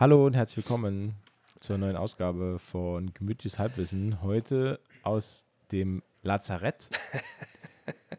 [0.00, 1.16] Hallo und herzlich willkommen
[1.58, 4.22] zur neuen Ausgabe von Gemütliches Halbwissen.
[4.22, 6.88] Heute aus dem Lazarett.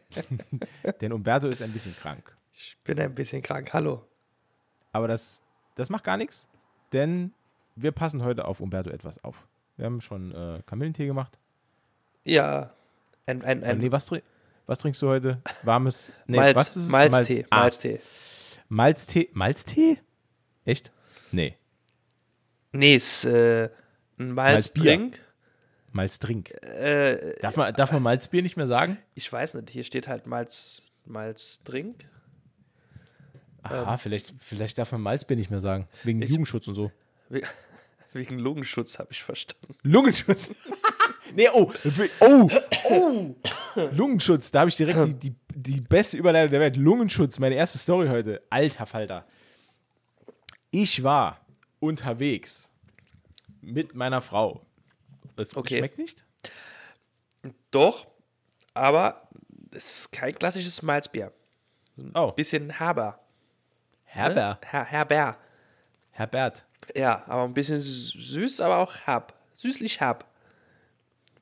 [1.00, 2.36] Denn Umberto ist ein bisschen krank.
[2.52, 3.72] Ich bin ein bisschen krank.
[3.72, 4.04] Hallo.
[4.92, 5.40] Aber das,
[5.74, 6.50] das macht gar nichts,
[6.92, 7.32] denn
[7.76, 9.48] wir passen heute auf Umberto etwas auf.
[9.78, 11.38] Wir haben schon äh, Kamillentee gemacht.
[12.24, 12.74] Ja.
[13.24, 14.22] Ein, ein, ein nee, was, tri
[14.66, 15.40] was trinkst du heute?
[15.62, 16.12] Warmes.
[16.26, 16.90] Nee, Malz, was ist es?
[16.90, 17.46] Malztee.
[17.48, 18.00] Ah, Malztee.
[18.68, 19.30] Malztee.
[19.32, 19.98] Malztee?
[20.66, 20.92] Echt?
[21.32, 21.56] Nee.
[22.72, 23.68] Nee, ist äh,
[24.18, 24.32] ein.
[24.32, 25.18] Malzdrink.
[25.92, 26.50] Malzdrink.
[26.62, 28.96] Äh, Darf man, darf man Malzbier nicht mehr sagen?
[29.14, 32.04] ich weiß nicht, hier steht halt Malz, Malzdrink.
[33.62, 35.86] Aha, vielleicht, vielleicht darf man Malzbier nicht mehr sagen.
[36.04, 36.90] Wegen Ich- Jugendschutz und so.
[37.28, 37.42] We-
[38.12, 39.74] Wegen Lungenschutz habe ich verstanden.
[39.82, 40.54] Lungenschutz.
[41.34, 41.72] nee, oh,
[42.20, 42.48] oh,
[42.90, 43.34] oh.
[43.92, 46.76] Lungenschutz, da habe ich direkt die, die, die beste Überleitung der Welt.
[46.76, 48.42] Lungenschutz, meine erste Story heute.
[48.50, 49.26] Alter Falter.
[50.72, 51.39] Ich war
[51.80, 52.70] unterwegs
[53.60, 54.64] mit meiner Frau.
[55.36, 55.78] Es Okay.
[55.78, 56.24] schmeckt nicht?
[57.70, 58.06] Doch,
[58.74, 59.28] aber
[59.72, 61.32] es ist kein klassisches Malzbier.
[62.14, 63.18] Oh, Bisschen herber.
[64.04, 64.58] Herber.
[64.66, 65.38] Her Herber.
[66.12, 66.64] Herbert.
[66.94, 69.34] Ja, aber ein bisschen sü- süß, aber auch herb.
[69.54, 70.26] Süßlich herb.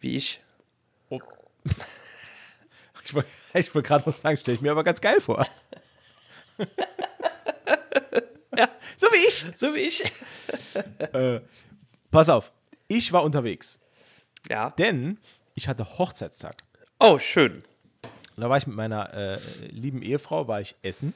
[0.01, 0.41] Wie ich.
[1.09, 1.21] Oh.
[3.05, 5.47] Ich wollte wollt gerade was sagen, stelle ich mir aber ganz geil vor.
[8.99, 9.47] so wie ich.
[9.59, 10.05] So wie ich.
[12.11, 12.53] Pass auf,
[12.89, 13.79] ich war unterwegs,
[14.51, 14.71] Ja.
[14.71, 15.19] denn
[15.55, 16.55] ich hatte Hochzeitstag.
[16.99, 17.63] Oh, schön.
[18.37, 19.39] Da war ich mit meiner äh,
[19.71, 21.13] lieben Ehefrau, war ich essen.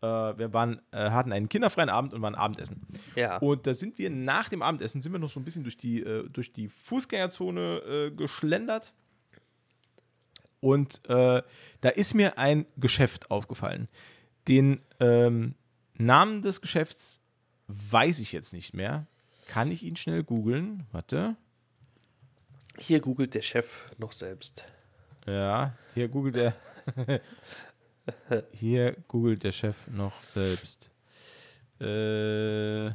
[0.00, 2.86] Äh, wir waren, äh, hatten einen kinderfreien Abend und waren Abendessen.
[3.14, 3.36] Ja.
[3.38, 6.00] Und da sind wir nach dem Abendessen, sind wir noch so ein bisschen durch die,
[6.02, 8.94] äh, durch die Fußgängerzone äh, geschlendert.
[10.60, 11.42] Und äh,
[11.82, 13.88] da ist mir ein Geschäft aufgefallen.
[14.48, 15.54] Den ähm,
[15.98, 17.20] Namen des Geschäfts
[17.68, 19.06] weiß ich jetzt nicht mehr.
[19.48, 20.86] Kann ich ihn schnell googeln?
[20.92, 21.36] Warte.
[22.78, 24.64] Hier googelt der Chef noch selbst.
[25.26, 26.54] Ja, hier googelt der.
[28.52, 30.90] hier googelt der Chef noch selbst.
[31.80, 32.86] Äh,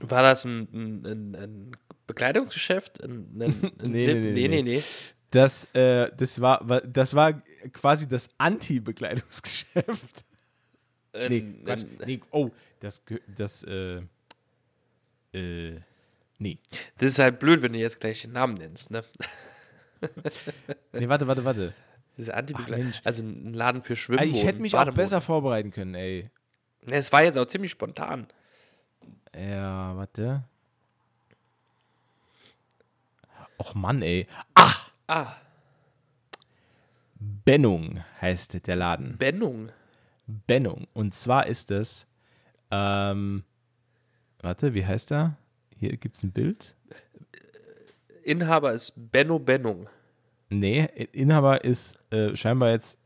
[0.00, 1.72] War das ein, ein, ein,
[2.06, 3.02] Bekleidungsgeschäft?
[3.04, 4.62] Ein, ein, ein Nee, nee, nee, nee, nee.
[4.62, 4.82] nee.
[5.30, 7.40] das, äh, das, war, wa- das war
[7.72, 10.24] quasi das Anti-Bekleidungsgeschäft.
[11.12, 11.82] Ein, Nee, Quatsch.
[11.82, 12.50] ein, Nee, oh,
[12.80, 13.02] das,
[13.36, 14.02] das, äh,
[15.32, 15.80] äh,
[16.38, 16.58] nee.
[16.98, 19.04] das ist halt blöd, wenn du jetzt gleich den Namen nennst, ne?
[20.92, 21.74] Nee, warte, warte, warte.
[22.16, 23.00] Das ist anti Ach, Mensch.
[23.04, 24.20] Also ein Laden für Schwimmen.
[24.20, 26.30] Also ich hätte mich auch besser vorbereiten können, ey.
[26.88, 28.26] Es war jetzt auch ziemlich spontan.
[29.36, 30.44] Ja, warte.
[33.58, 34.26] Och Mann, ey.
[34.54, 34.90] Ach!
[35.06, 35.34] Ah,
[37.20, 39.18] Bennung heißt der Laden.
[39.18, 39.70] Bennung.
[40.30, 40.86] Bennung.
[40.92, 42.08] Und zwar ist es,
[42.70, 43.44] ähm,
[44.40, 45.36] warte, wie heißt er?
[45.76, 46.76] Hier gibt es ein Bild.
[48.22, 49.88] Inhaber ist Benno Bennung.
[50.50, 53.00] Nee, Inhaber ist äh, scheinbar jetzt,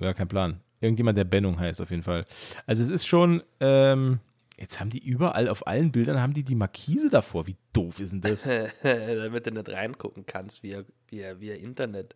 [0.00, 0.60] ja, kein Plan.
[0.80, 2.24] Irgendjemand, der Bennung heißt auf jeden Fall.
[2.66, 4.20] Also es ist schon, ähm,
[4.58, 7.46] jetzt haben die überall, auf allen Bildern haben die die Markise davor.
[7.46, 8.44] Wie doof ist denn das?
[8.82, 12.14] Damit du nicht reingucken kannst via, via, via Internet.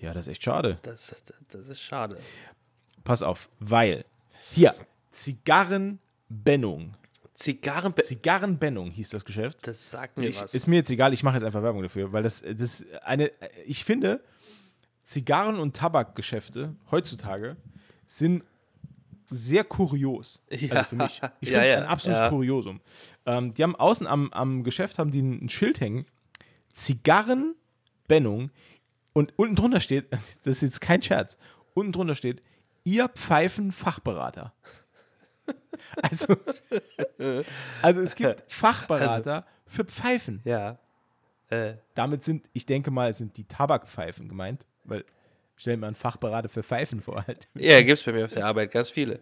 [0.00, 0.78] Ja, das ist echt schade.
[0.82, 1.14] Das,
[1.48, 2.16] das ist schade.
[3.04, 4.04] Pass auf, weil,
[4.50, 4.74] hier,
[5.10, 6.94] Zigarrenbennung.
[7.34, 7.94] Zigarren.
[7.96, 9.66] Zigarrenbennung hieß das Geschäft.
[9.66, 10.52] Das sagt mir Ich, was.
[10.54, 13.30] ist mir jetzt egal, ich mache jetzt einfach Werbung dafür, weil das, das eine,
[13.64, 14.22] ich finde,
[15.02, 17.56] Zigarren- und Tabakgeschäfte heutzutage
[18.06, 18.44] sind
[19.30, 20.42] sehr kurios.
[20.50, 20.72] Ja.
[20.72, 21.20] Also für mich.
[21.40, 22.28] Ich Ja, finde es ja, ein absolutes ja.
[22.28, 22.80] Kuriosum.
[23.24, 26.04] Ähm, die haben außen am, am Geschäft haben die ein Schild hängen,
[26.72, 28.50] Zigarrenbennung
[29.14, 30.10] und unten drunter steht,
[30.44, 31.36] das ist jetzt kein Scherz,
[31.74, 32.42] unten drunter steht,
[32.84, 34.54] ihr Pfeifenfachberater.
[36.02, 36.36] Also,
[37.82, 40.40] also es gibt Fachberater für Pfeifen.
[40.44, 40.78] ja.
[41.48, 45.04] Äh, Damit sind, ich denke mal, sind die Tabakpfeifen gemeint, weil
[45.56, 47.48] stell mir einen Fachberater für Pfeifen vor halt.
[47.54, 49.20] ja, gibt es bei mir auf der Arbeit ganz viele.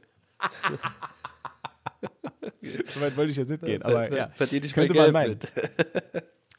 [2.87, 4.29] So weit wollte ich jetzt nicht gehen, aber ja.
[4.29, 5.31] Verdiene ich könnte man meinen.
[5.31, 5.49] mit.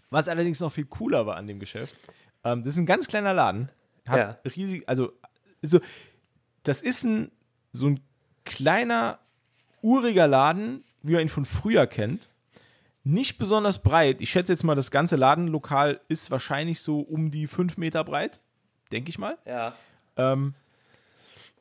[0.10, 2.00] Was allerdings noch viel cooler war an dem Geschäft,
[2.44, 3.70] ähm, das ist ein ganz kleiner Laden.
[4.08, 4.52] Hat Ja.
[4.56, 5.12] riesig, also,
[5.62, 5.80] so,
[6.64, 7.32] das ist ein
[7.72, 8.00] so ein
[8.46, 9.20] kleiner,
[9.82, 12.30] uriger Laden, wie man ihn von früher kennt.
[13.04, 14.22] Nicht besonders breit.
[14.22, 18.42] Ich schätze jetzt mal, das ganze Ladenlokal ist wahrscheinlich so um die fünf Meter breit.
[18.92, 19.38] Denke ich mal.
[19.46, 19.74] Ja.
[20.18, 20.54] Ähm,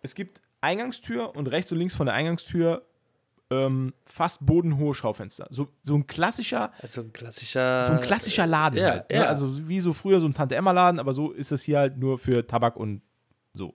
[0.03, 2.88] es gibt Eingangstür und rechts und links von der Eingangstür
[3.50, 5.47] ähm, fast bodenhohe Schaufenster.
[5.50, 7.87] So, so ein klassischer, Also ein klassischer.
[7.87, 9.11] so ein klassischer Laden ja, halt.
[9.11, 9.17] Ne?
[9.17, 9.25] ja.
[9.27, 12.47] Also wie so früher so ein Tante-Emma-Laden, aber so ist das hier halt nur für
[12.47, 13.03] Tabak und
[13.55, 13.75] so.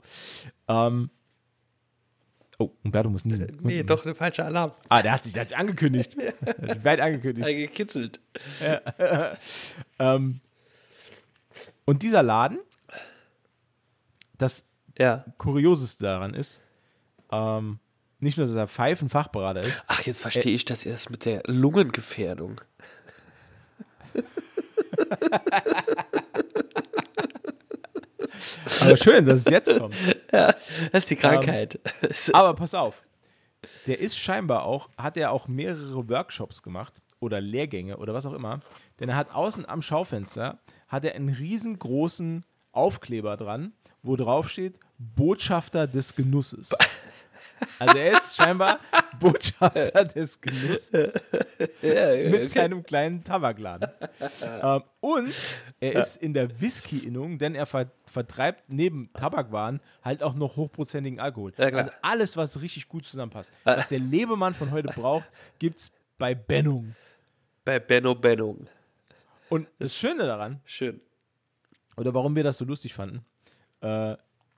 [0.67, 1.09] Ähm,
[2.59, 3.57] Oh, Umberto muss niesen.
[3.63, 4.71] Nee, doch, ein falscher Alarm.
[4.87, 6.15] Ah, der hat sich, der hat sich angekündigt.
[6.83, 7.47] Weit angekündigt.
[7.47, 8.19] Gekitzelt.
[9.99, 10.39] Ähm,
[11.85, 12.59] und dieser Laden,
[14.37, 15.25] das Ja.
[15.39, 16.61] Kurioseste daran ist,
[17.31, 17.79] ähm,
[18.23, 22.61] nicht nur, dass er Pfeifenfachberater ist, Ach, jetzt verstehe ich das erst mit der Lungengefährdung.
[28.81, 29.95] aber schön, dass es jetzt kommt.
[30.31, 31.79] Das ist die Krankheit.
[32.33, 33.03] Aber pass auf,
[33.87, 38.33] der ist scheinbar auch, hat er auch mehrere Workshops gemacht oder Lehrgänge oder was auch
[38.33, 38.59] immer,
[38.99, 44.79] denn er hat außen am Schaufenster, hat er einen riesengroßen Aufkleber dran, wo drauf steht,
[44.97, 46.71] Botschafter des Genusses.
[47.79, 48.79] Also er ist scheinbar
[49.19, 51.27] Botschafter des Genusses
[51.81, 53.89] mit seinem kleinen Tabakladen.
[54.43, 55.33] ähm, und
[55.79, 61.19] er ist in der Whisky-Innung, denn er ver vertreibt neben Tabakwaren halt auch noch hochprozentigen
[61.19, 61.51] Alkohol.
[61.57, 63.51] Ja, also alles, was richtig gut zusammenpasst.
[63.63, 65.25] Was der Lebemann von heute braucht,
[65.57, 66.95] gibt's bei Bennung.
[67.65, 68.67] Bei Benno Bennung.
[69.49, 71.01] Und das Schöne daran, Schön.
[71.97, 73.25] oder warum wir das so lustig fanden,
[73.81, 74.15] äh,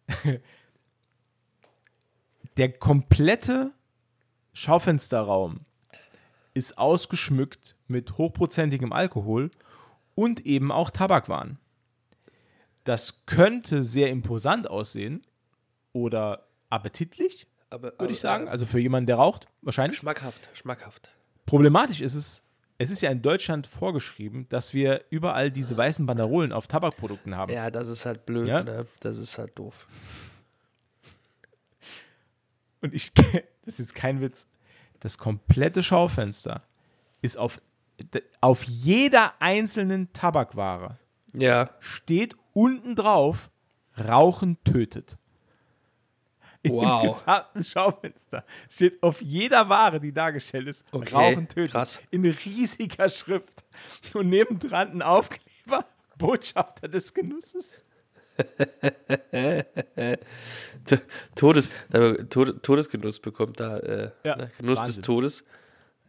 [2.57, 3.71] der komplette
[4.53, 5.57] Schaufensterraum
[6.53, 9.51] ist ausgeschmückt mit hochprozentigem Alkohol
[10.15, 11.59] und eben auch Tabakwaren.
[12.85, 15.21] Das könnte sehr imposant aussehen
[15.91, 18.47] oder appetitlich, Aber, würde ich sagen.
[18.47, 19.97] Also für jemanden, der raucht, wahrscheinlich.
[19.97, 21.09] Schmackhaft, schmackhaft.
[21.45, 22.43] Problematisch ist es,
[22.77, 27.51] es ist ja in Deutschland vorgeschrieben, dass wir überall diese weißen Banderolen auf Tabakprodukten haben.
[27.51, 28.63] Ja, das ist halt blöd, Ja?
[28.63, 28.85] ne?
[29.01, 29.87] Das ist halt doof.
[32.85, 33.33] Und ich, das
[33.65, 34.47] ist jetzt kein Witz,
[34.99, 36.63] das komplette Schaufenster
[37.21, 37.59] ist auf,
[38.41, 40.97] auf jeder einzelnen Tabakware
[41.33, 41.69] Ja.
[41.79, 43.49] steht unten drauf,
[43.97, 45.17] Rauchen tötet.
[46.67, 47.03] Wow.
[47.03, 51.71] Im gesamten Schaufenster steht auf jeder Ware, die dargestellt ist, Okay, Rauchen tötet.
[51.71, 51.99] krass.
[52.11, 53.63] In riesiger Schrift.
[54.13, 55.85] Und nebendran ein Aufkleber,
[56.17, 57.83] Botschafter des Genusses.
[61.35, 61.69] Todes,
[62.61, 64.49] Todesgenuss bekommt da, äh, Ja, ne?
[64.57, 64.95] Genuss Wahnsinn.
[64.95, 65.43] des Todes.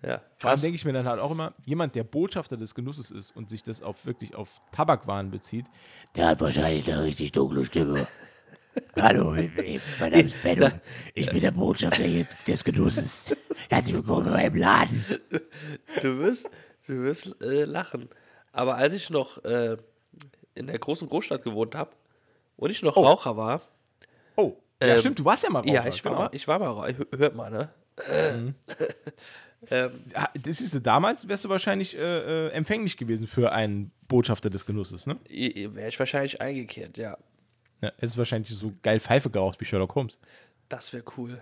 [0.02, 3.10] Ja, Vor allem denke ich mir dann halt auch immer, jemand, der Botschafter des Genusses
[3.10, 5.66] ist und sich das auf wirklich auf Tabakwaren bezieht,
[6.14, 8.06] der hat wahrscheinlich eine richtig dunkle Stimme.
[8.96, 10.68] Hallo, ich- mein Name ist Benno.
[11.14, 12.04] Ich bin der Botschafter
[12.46, 13.34] des Genusses.
[13.70, 15.02] Herzlich willkommen in meinem Laden.
[16.02, 16.50] Du wirst,
[16.86, 18.10] du wirst äh, lachen.
[18.52, 19.78] Aber als ich noch äh,
[20.54, 21.90] in der großen Großstadt gewohnt habe
[22.56, 23.60] und ich noch Raucher war,
[24.36, 25.72] Oh, ja Ähm, stimmt, du warst ja mal Raucher.
[25.72, 26.24] ja, ich war, genau.
[26.24, 26.88] mal, ich war mal Raucher.
[26.92, 27.68] Hö- Hört mal, ne?
[29.70, 34.50] ähm, Ah, Das ist damals wärst du wahrscheinlich äh, äh, empfänglich gewesen für einen Botschafter
[34.50, 35.16] des Genusses, ne?
[35.28, 37.16] Wäre ich wahrscheinlich eingekehrt, ja.
[37.82, 40.18] Ja, es ist wahrscheinlich so geil Pfeife geraucht wie Sherlock Holmes.
[40.68, 41.40] Das wäre cool.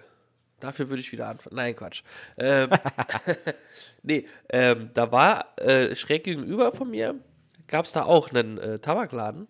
[0.60, 1.56] Dafür würde ich wieder anfangen.
[1.56, 2.02] Nein, Quatsch.
[2.38, 2.70] Ähm,
[4.02, 7.16] nee, ähm, da war äh, schräg gegenüber von mir,
[7.66, 9.48] gab es da auch einen äh, Tabakladen.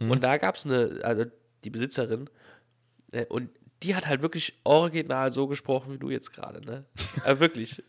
[0.00, 1.24] Und da gab es eine, also
[1.64, 2.28] die Besitzerin,
[3.12, 3.50] äh, und
[3.82, 6.84] die hat halt wirklich original so gesprochen wie du jetzt gerade, ne?
[7.26, 7.82] äh, wirklich.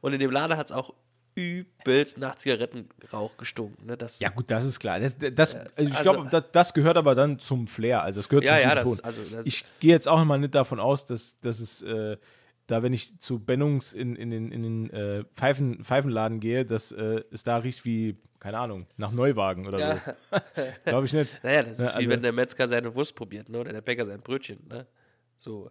[0.00, 0.92] Und in dem Laden hat es auch
[1.34, 3.96] übelst nach Zigarettenrauch gestunken, ne?
[3.96, 5.00] Das, Ja, gut, das ist klar.
[5.00, 8.02] Das, das, also ich also- glaube, das, das gehört aber dann zum Flair.
[8.02, 9.00] Also, das gehört Ja, zum ja, das- Ton.
[9.02, 12.16] also ich gehe jetzt auch mal nicht davon aus, dass, dass es äh,
[12.72, 16.90] da, wenn ich zu Bennungs in, in den, in den äh, Pfeifen, Pfeifenladen gehe, dass
[16.92, 19.96] äh, es da riecht wie, keine Ahnung, nach Neuwagen oder Ja.
[20.56, 20.62] so.
[20.84, 21.38] glaube ich nicht.
[21.44, 23.58] Naja, das Ja, ist wie also- wenn der Metzger seine Wurst probiert, ne?
[23.58, 24.86] Oder der Bäcker sein Brötchen, ne?
[25.36, 25.70] So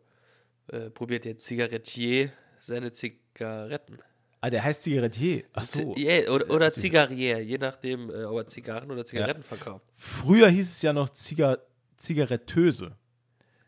[0.67, 3.97] äh, probiert der Zigarettier seine Zigaretten.
[4.41, 5.43] Ah, der heißt Zigarettier.
[5.53, 5.95] Ach so.
[5.97, 9.85] Yeah, oder oder Zigarier, je nachdem, äh, ob er Zigarren oder Zigaretten verkauft.
[9.93, 11.57] Früher hieß es ja noch Ziga
[11.97, 12.95] Zigarettöse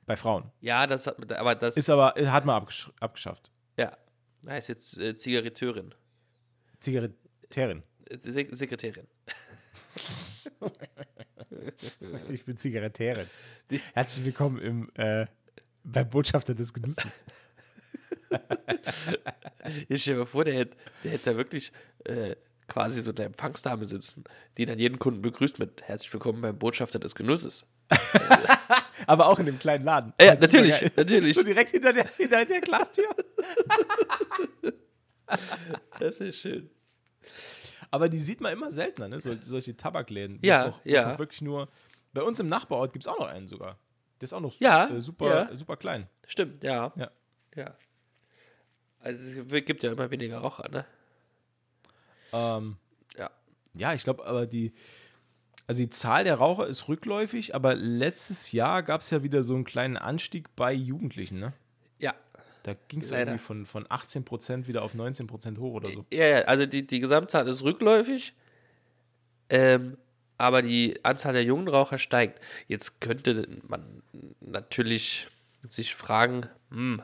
[0.06, 0.52] bei Frauen.
[0.62, 3.52] Ja, das hat, aber das Ist aber, hat man abgesch abgeschafft.
[3.78, 3.98] ja,
[4.48, 5.94] heißt jetzt äh, Zigaretteurin,
[6.78, 7.82] Zigarettärin.
[8.10, 9.08] äh, Sek Sekretärin.
[12.30, 13.28] Ich bin Zigarettärin.
[13.94, 15.26] Herzlich willkommen im, äh,
[15.84, 17.24] beim Botschafter des Genusses.
[19.88, 21.72] Ich stell mir vor, der hätte, der hätte da wirklich
[22.06, 22.36] äh,
[22.68, 24.24] quasi so eine Empfangsdame sitzen,
[24.58, 27.66] die dann jeden Kunden begrüßt mit Herzlich willkommen beim Botschafter des Genusses.
[29.08, 30.14] Aber auch in dem kleinen Laden.
[30.22, 31.36] Ja, natürlich, natürlich.
[31.36, 33.06] So direkt hinter der, hinter der Glastür.
[36.00, 36.70] Das ist schön.
[37.90, 39.20] Aber die sieht man immer seltener, ne?
[39.20, 40.40] Sol solche Tabakläden.
[40.44, 41.18] Ja, auch, ja.
[41.18, 41.70] wirklich nur.
[42.14, 43.78] Bei uns im Nachbarort gibt es auch noch einen sogar.
[44.20, 45.56] Der ist auch noch Ja, äh, super, ja.
[45.56, 46.08] super klein.
[46.28, 46.92] Stimmt, ja.
[46.96, 47.10] Ja.
[47.56, 47.76] Ja.
[49.00, 50.86] Also es gibt ja immer weniger Raucher, ne?
[52.32, 52.78] Ähm,
[53.18, 53.30] Ja.
[53.74, 54.74] ja, ich glaube, aber die.
[55.68, 59.56] Also die Zahl der Raucher ist rückläufig, aber letztes Jahr gab es ja wieder so
[59.56, 61.54] einen kleinen Anstieg bei Jugendlichen, ne?
[62.00, 62.14] Ja,
[62.64, 66.06] Da ging es irgendwie von, von 18% wieder auf 19% hoch oder so.
[66.12, 68.34] Ja, ja, also die, die Gesamtzahl ist rückläufig,
[69.50, 69.98] ähm,
[70.38, 72.42] aber die Anzahl der jungen Raucher steigt.
[72.68, 74.04] Jetzt könnte man
[74.42, 75.28] natürlich
[75.68, 76.42] sich fragen,
[76.72, 77.02] hm,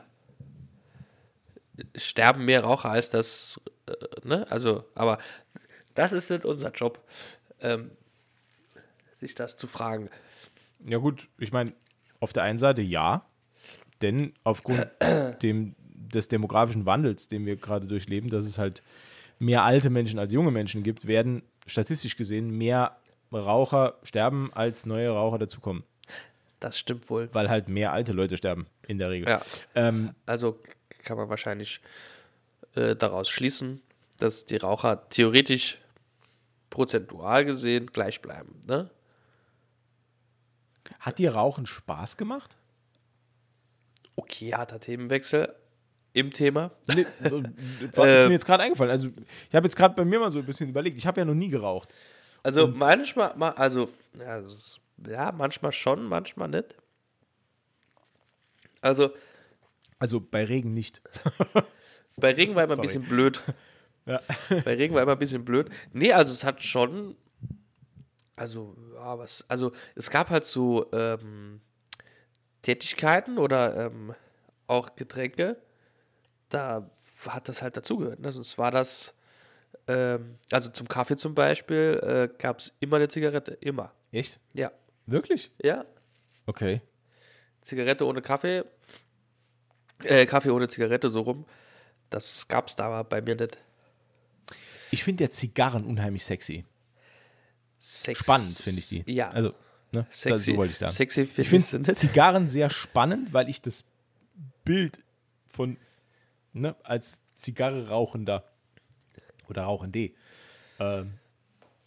[1.96, 3.92] sterben mehr Raucher als das, äh,
[4.26, 4.46] ne?
[4.50, 5.16] Also, aber
[5.94, 7.02] das ist nicht unser Job,
[7.60, 7.90] ähm,
[9.20, 10.10] sich das zu fragen.
[10.84, 11.72] Ja, gut, ich meine,
[12.18, 13.26] auf der einen Seite ja,
[14.02, 14.86] denn aufgrund
[15.42, 18.82] dem, des demografischen Wandels, den wir gerade durchleben, dass es halt
[19.38, 22.96] mehr alte Menschen als junge Menschen gibt, werden statistisch gesehen mehr
[23.32, 25.84] Raucher sterben, als neue Raucher dazukommen.
[26.58, 27.28] Das stimmt wohl.
[27.32, 29.28] Weil halt mehr alte Leute sterben, in der Regel.
[29.28, 29.40] Ja.
[29.74, 30.58] Ähm, Also
[31.04, 31.80] kann man wahrscheinlich
[32.74, 33.80] äh, daraus schließen,
[34.18, 35.78] dass die Raucher theoretisch
[36.68, 38.60] prozentual gesehen gleich bleiben.
[38.68, 38.90] Ne?
[40.98, 42.56] Hat dir Rauchen Spaß gemacht?
[44.16, 45.54] Okay, harter Themenwechsel
[46.12, 46.72] im Thema.
[46.88, 47.06] Nee,
[47.94, 48.90] war- ist mir jetzt gerade eingefallen.
[48.90, 49.08] Also,
[49.48, 50.98] ich habe jetzt gerade bei mir mal so ein bisschen überlegt.
[50.98, 51.94] Ich habe ja noch nie geraucht.
[52.42, 53.88] Also manchmal, ma- also
[55.08, 56.74] ja, manchmal schon, manchmal nicht.
[58.80, 59.12] Also
[59.98, 61.00] Also bei Regen nicht.
[62.16, 62.86] bei Regen war immer ein Sorry.
[62.86, 63.40] bisschen blöd.
[64.06, 64.20] Ja.
[64.64, 65.68] Bei Regen war immer ein bisschen blöd.
[65.92, 67.16] Nee, also es hat schon,
[68.40, 71.60] also ja, was, also es gab halt so ähm,
[72.62, 74.14] Tätigkeiten oder ähm,
[74.66, 75.60] auch Getränke,
[76.48, 76.90] da
[77.28, 78.18] hat das halt dazugehört.
[78.20, 78.32] Ne?
[78.32, 79.14] Sonst war das,
[79.86, 83.92] ähm, also zum Kaffee zum Beispiel, äh, gab es immer eine Zigarette, immer.
[84.10, 84.40] Echt?
[84.54, 84.72] Ja,
[85.04, 85.50] Wirklich?
[85.62, 85.84] ja.
[86.46, 86.80] Okay.
[87.60, 88.64] Zigarette ohne Kaffee,
[90.04, 91.44] äh, Kaffee ohne Zigarette, so rum.
[92.08, 93.58] Das gab's da bei mir nicht.
[94.92, 96.64] Ich finde ja Zigarren unheimlich sexy.
[97.82, 99.12] Sex Spannend finde ich die.
[99.14, 99.54] Ja, Also,
[99.92, 100.52] ne, sexy.
[100.52, 100.92] so wollte ich sagen.
[100.92, 101.94] Sexy ich finde sie.
[101.94, 103.86] Zigarren sehr spannend, weil ich das
[104.64, 104.98] Bild
[105.46, 105.78] von,
[106.52, 108.44] ne, als Zigarre rauchender
[109.48, 110.10] oder rauchende,
[110.78, 111.14] ähm,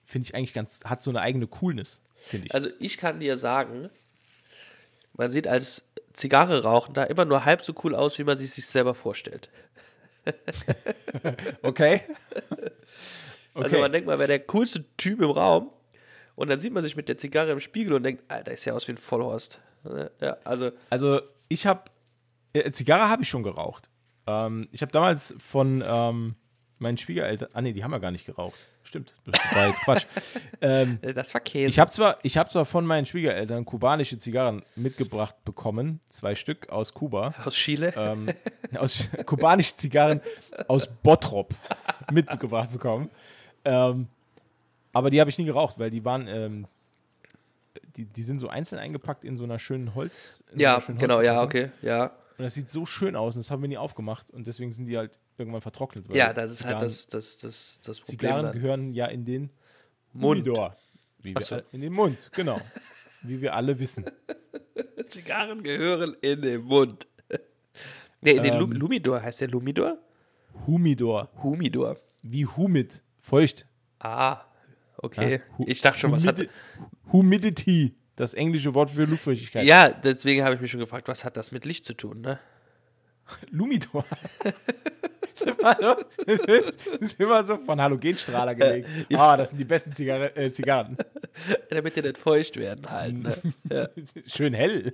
[0.03, 2.55] finde ich eigentlich ganz, hat so eine eigene Coolness, finde ich.
[2.55, 3.89] Also ich kann dir sagen,
[5.13, 5.83] man sieht als
[6.13, 9.49] Zigarre rauchender immer nur halb so cool aus, wie man sich sich selber vorstellt.
[11.61, 12.01] okay.
[13.53, 13.79] Also Okay.
[13.81, 15.69] man denkt, man wäre der coolste Typ im Raum
[16.35, 18.73] und dann sieht man sich mit der Zigarre im Spiegel und denkt, Alter, ist ja
[18.73, 19.59] aus wie ein Vollhorst.
[20.21, 21.83] Ja, also Also ich habe,
[22.53, 23.89] äh, Zigarre habe ich schon geraucht.
[24.25, 26.35] Ähm, ich habe damals von ähm,
[26.79, 28.57] meinen Schwiegereltern, ah nee, die haben ja gar nicht geraucht.
[28.83, 30.05] Stimmt, das war jetzt Quatsch.
[30.61, 31.67] ähm, äh, das war Käse.
[31.67, 36.69] ich habe zwar, ich habe zwar von meinen Schwiegereltern kubanische Zigarren mitgebracht bekommen, zwei Stück
[36.69, 37.93] aus Kuba, aus Chile.
[37.97, 38.29] ähm,
[38.77, 40.21] aus kubanische Zigarren
[40.67, 41.53] aus Bottrop
[42.11, 43.09] mitgebracht bekommen.
[43.65, 44.07] Ähm,
[44.93, 46.67] aber die habe ich nie geraucht, weil die waren, ähm,
[47.97, 50.43] die, die sind so einzeln eingepackt in so einer schönen Holz.
[50.51, 52.05] so ja, einer schönen genau, ja, okay, ja.
[52.37, 54.85] Und das sieht so schön aus und das haben wir nie aufgemacht und deswegen sind
[54.87, 56.05] die halt irgendwann vertrocknet.
[56.15, 58.19] Ja, das ist halt Zigarren- das, das, das, das Problem.
[58.19, 58.53] Zigarren dann.
[58.53, 59.49] gehören ja in den
[60.13, 60.41] Mund.
[60.41, 60.75] Humidor.
[61.19, 61.61] Wie wir Ach so.
[61.71, 62.59] in den Mund, genau.
[63.23, 64.05] Wie wir alle wissen.
[65.07, 67.07] Zigarren gehören in den Mund.
[68.21, 68.71] Nee, in den Ähm.
[68.71, 69.21] Lumidor.
[69.21, 69.97] Heißt der Lumidor?
[70.67, 71.29] Humidor.
[71.41, 71.97] Humidor.
[72.21, 73.01] Wie humid.
[73.21, 73.65] Feucht.
[73.99, 74.41] Ah,
[75.03, 75.41] okay.
[75.57, 76.37] Hu- ich dachte schon, was hat.
[76.39, 76.49] Humidi-
[77.11, 77.95] Humidity.
[78.15, 79.65] Das englische Wort für Luftfeuchtigkeit.
[79.65, 82.39] Ja, deswegen habe ich mich schon gefragt, was hat das mit Licht zu tun, ne?
[83.49, 84.05] Lumidor.
[85.39, 85.97] das
[86.99, 88.87] ist immer so- von Halogenstrahler gelegt.
[89.13, 90.95] Ah, das sind die besten Zigarre äh, Zigarren.
[91.71, 93.35] Damit die nicht feucht werden halt, ne?
[93.71, 93.87] ja.
[94.27, 94.93] Schön hell.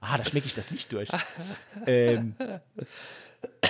[0.00, 1.08] Ah, da schmecke ich das Licht durch.
[1.86, 2.34] ähm,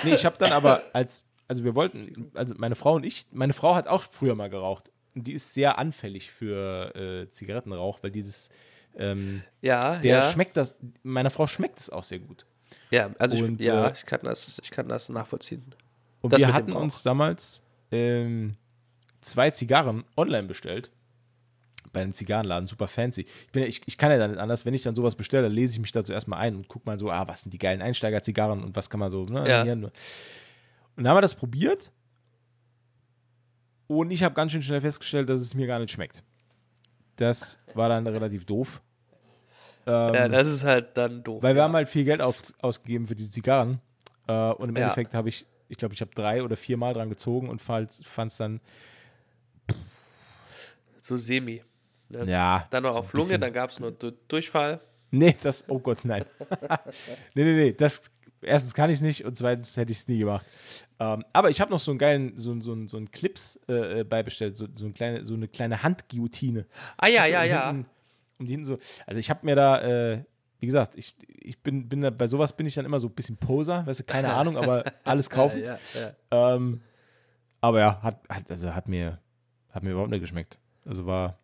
[0.04, 3.52] nee, ich habe dann aber als, also wir wollten, also meine Frau und ich, meine
[3.52, 4.90] Frau hat auch früher mal geraucht.
[5.16, 8.50] Und die ist sehr anfällig für äh, Zigarettenrauch, weil dieses,
[8.96, 10.22] ähm, Ja, der ja.
[10.22, 12.46] schmeckt das, meiner Frau schmeckt es auch sehr gut.
[12.90, 15.74] Ja, also ich, Und, ja, äh, ich kann das, ich kann das nachvollziehen.
[16.20, 18.56] Und Das wir hatten uns damals ähm,
[19.20, 20.90] zwei Zigarren online bestellt.
[21.92, 23.22] Bei einem Zigarrenladen, super fancy.
[23.46, 25.44] Ich, bin, ja- ich, ich kann ja dann nicht anders, wenn ich dann sowas bestelle,
[25.44, 27.58] dann lese ich mich dazu erstmal ein und gucke mal so, ah, was sind die
[27.58, 29.64] geilen Einsteiger-Zigarren und was kann man so, ne, Ja.
[30.98, 31.92] Und dann haben wir das probiert
[33.86, 36.24] und ich habe ganz schön schnell festgestellt, dass es mir gar nicht schmeckt.
[37.14, 38.82] Das war dann relativ doof.
[39.86, 41.40] Ähm, ja, das ist halt dann doof.
[41.40, 41.64] weil wir ja.
[41.64, 43.80] haben halt viel Geld auf, ausgegeben für diese Zigarren.
[44.26, 44.82] Äh, und im Ja.
[44.82, 47.90] Endeffekt habe ich, ich glaube, ich habe drei oder vier Mal dran gezogen und fand
[47.92, 48.60] es dann,
[51.00, 51.62] so semi.
[52.10, 52.24] Ne?
[52.24, 52.66] ja.
[52.70, 54.80] Dann noch so auf Lunge, dann gab es nur Du- Durchfall.
[55.12, 56.24] Nee, das, oh Gott, nein.
[57.34, 58.10] nee, nee, nee, das,
[58.42, 60.44] erstens kann ich es nicht und zweitens hätte ich es nie gemacht.
[60.98, 64.56] Ähm, aber ich habe noch so einen geilen, so, so, so einen Clips äh, beibestellt,
[64.56, 66.66] so, so, ein kleine, so eine kleine Handguillotine.
[66.96, 67.66] Ah ja, du, ja, um ja.
[67.66, 67.86] Hinten,
[68.38, 70.24] um die hinten so, also ich habe mir da, äh,
[70.60, 73.14] wie gesagt, ich, ich bin, bin da, bei sowas bin ich dann immer so ein
[73.14, 75.62] bisschen Poser, weißt du, keine Ahnung, aber alles kaufen.
[75.62, 76.54] Ja, ja.
[76.54, 76.80] Ähm,
[77.60, 79.18] aber ja, hat, hat, also hat mir,
[79.70, 80.58] hat mir überhaupt nicht geschmeckt.
[80.84, 81.38] Also war,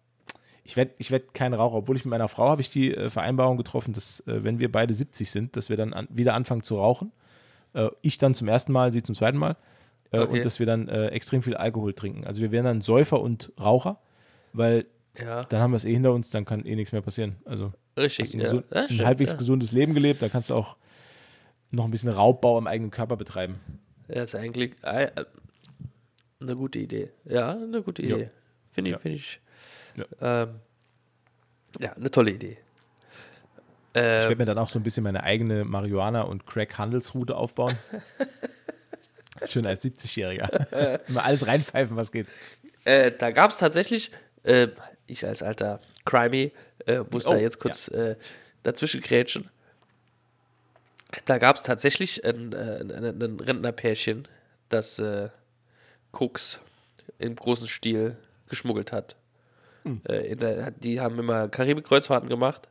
[0.65, 3.11] ich werde ich werd kein Raucher, obwohl ich mit meiner Frau habe ich die äh,
[3.11, 6.63] Vereinbarung getroffen, dass äh, wenn wir beide 70 sind, dass wir dann an, wieder anfangen
[6.63, 7.13] zu rauchen.
[7.75, 9.53] Äh, ich dann zum ersten Mal, sie zum zweiten Mal.
[9.53, 9.57] Äh,
[10.21, 10.39] Okay.
[10.39, 12.25] Und dass wir dann äh, extrem viel Alkohol trinken.
[12.25, 13.99] Also wir wären dann Säufer und Raucher,
[14.53, 14.87] weil
[15.19, 15.43] ja.
[15.45, 17.35] dann haben wir es eh hinter uns, dann kann eh nichts mehr passieren.
[17.45, 18.27] Also Richtig.
[18.27, 18.45] hast ein, Ja.
[18.45, 19.39] gesund, Ja, ein stimmt, halbwegs ja.
[19.39, 20.77] gesundes Leben gelebt, da kannst du auch
[21.73, 23.57] noch ein bisschen Raubbau im eigenen Körper betreiben.
[24.07, 25.11] Ja, ist eigentlich äh,
[26.41, 27.11] eine gute Idee.
[27.25, 28.03] Ja, eine gute.
[28.03, 28.31] Idee.
[28.71, 29.41] Finde ich, finde ich.
[29.97, 30.43] Ja.
[30.43, 30.61] Ähm,
[31.81, 32.59] ja, eine tolle Idee.
[33.97, 37.75] Ich Ähm, werde mir dann auch so ein bisschen meine eigene Marihuana- und Crack-Handelsroute aufbauen.
[39.47, 41.01] Schön als 70-Jähriger.
[41.09, 42.27] Immer alles reinpfeifen, was geht.
[42.85, 44.11] äh, da gab es tatsächlich,
[44.45, 44.69] äh,
[45.07, 46.53] ich als alter Crimey
[46.87, 48.17] äh, muss Oh, da jetzt kurz äh,
[48.63, 49.51] dazwischen grätschen.
[51.27, 54.27] Da gab es tatsächlich ein, äh, ein, ein, ein Rentnerpärchen,
[54.71, 55.29] das äh,
[56.11, 56.61] Koks
[57.19, 58.17] im großen Stil
[58.49, 59.15] geschmuggelt hat.
[59.85, 60.01] Hm.
[60.05, 62.69] Äh, der, die haben immer Karibik-Kreuzfahrten gemacht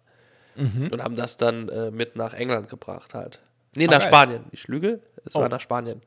[0.55, 3.39] und haben das dann äh, mit nach England gebracht halt.
[3.75, 4.01] Nee, nach geil.
[4.07, 4.43] Spanien.
[4.51, 5.41] Ich lüge, es Oh.
[5.41, 6.01] war nach Spanien.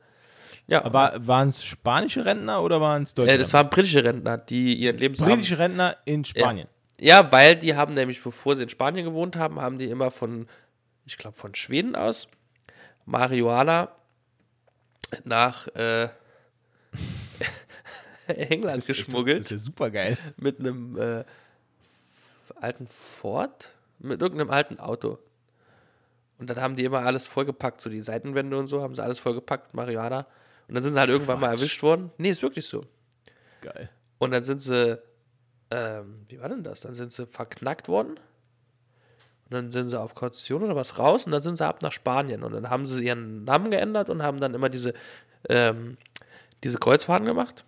[0.67, 4.37] Ja, Aber waren es spanische Rentner oder waren es deutsche äh, das waren britische Rentner,
[4.37, 6.67] die ihren Lebensabend Britische Rentner in Spanien.
[6.99, 10.47] Ja, weil die haben nämlich, bevor sie in Spanien gewohnt haben, haben die immer von,
[11.05, 12.27] ich glaube, von Schweden aus
[13.05, 13.89] Marihuana
[15.25, 16.07] nach äh,
[18.49, 20.17] England geschmuggelt Das ist ja super geil.
[20.37, 21.23] mit einem äh,
[22.59, 25.19] alten Ford, mit irgendeinem alten Auto.
[26.37, 29.19] Und dann haben die immer alles vollgepackt, so die Seitenwände und so, haben sie alles
[29.19, 30.27] vollgepackt, Marihuana.
[30.67, 31.59] Und dann sind sie halt irgendwann mal Quatsch.
[31.59, 32.11] erwischt worden.
[32.17, 32.83] Nee, ist wirklich so.
[33.61, 33.89] Geil.
[34.19, 34.99] Und dann sind sie,
[35.71, 36.81] ähm, wie war denn das?
[36.81, 38.11] Dann sind sie verknackt worden.
[39.45, 41.91] Und dann sind sie auf Kaution oder was raus und dann sind sie ab nach
[41.93, 42.43] Spanien.
[42.43, 44.93] Und dann haben sie ihren Namen geändert und haben dann immer diese,
[45.49, 45.97] ähm,
[46.63, 47.63] diese Kreuzfahrten gemacht.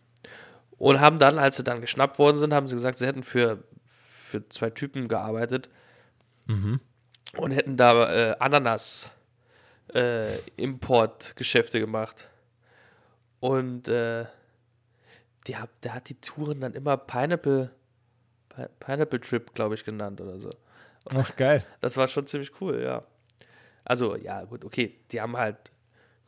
[0.80, 3.64] Und haben dann, als sie dann geschnappt worden sind, haben sie gesagt, sie hätten für,
[3.86, 5.70] für zwei Typen gearbeitet.
[7.38, 9.10] Und hätten da äh, Ananas
[9.94, 12.30] äh, Importgeschäfte gemacht.
[13.40, 14.26] Und äh,
[15.48, 17.72] die hat, der hat die Touren dann immer Pineapple,
[18.50, 20.50] Pi- Pineapple Trip, glaube ich, genannt oder so.
[21.14, 21.66] Ach, geil.
[21.82, 23.04] Das war schon ziemlich cool, ja.
[23.86, 25.58] Also, ja, gut, okay, die haben halt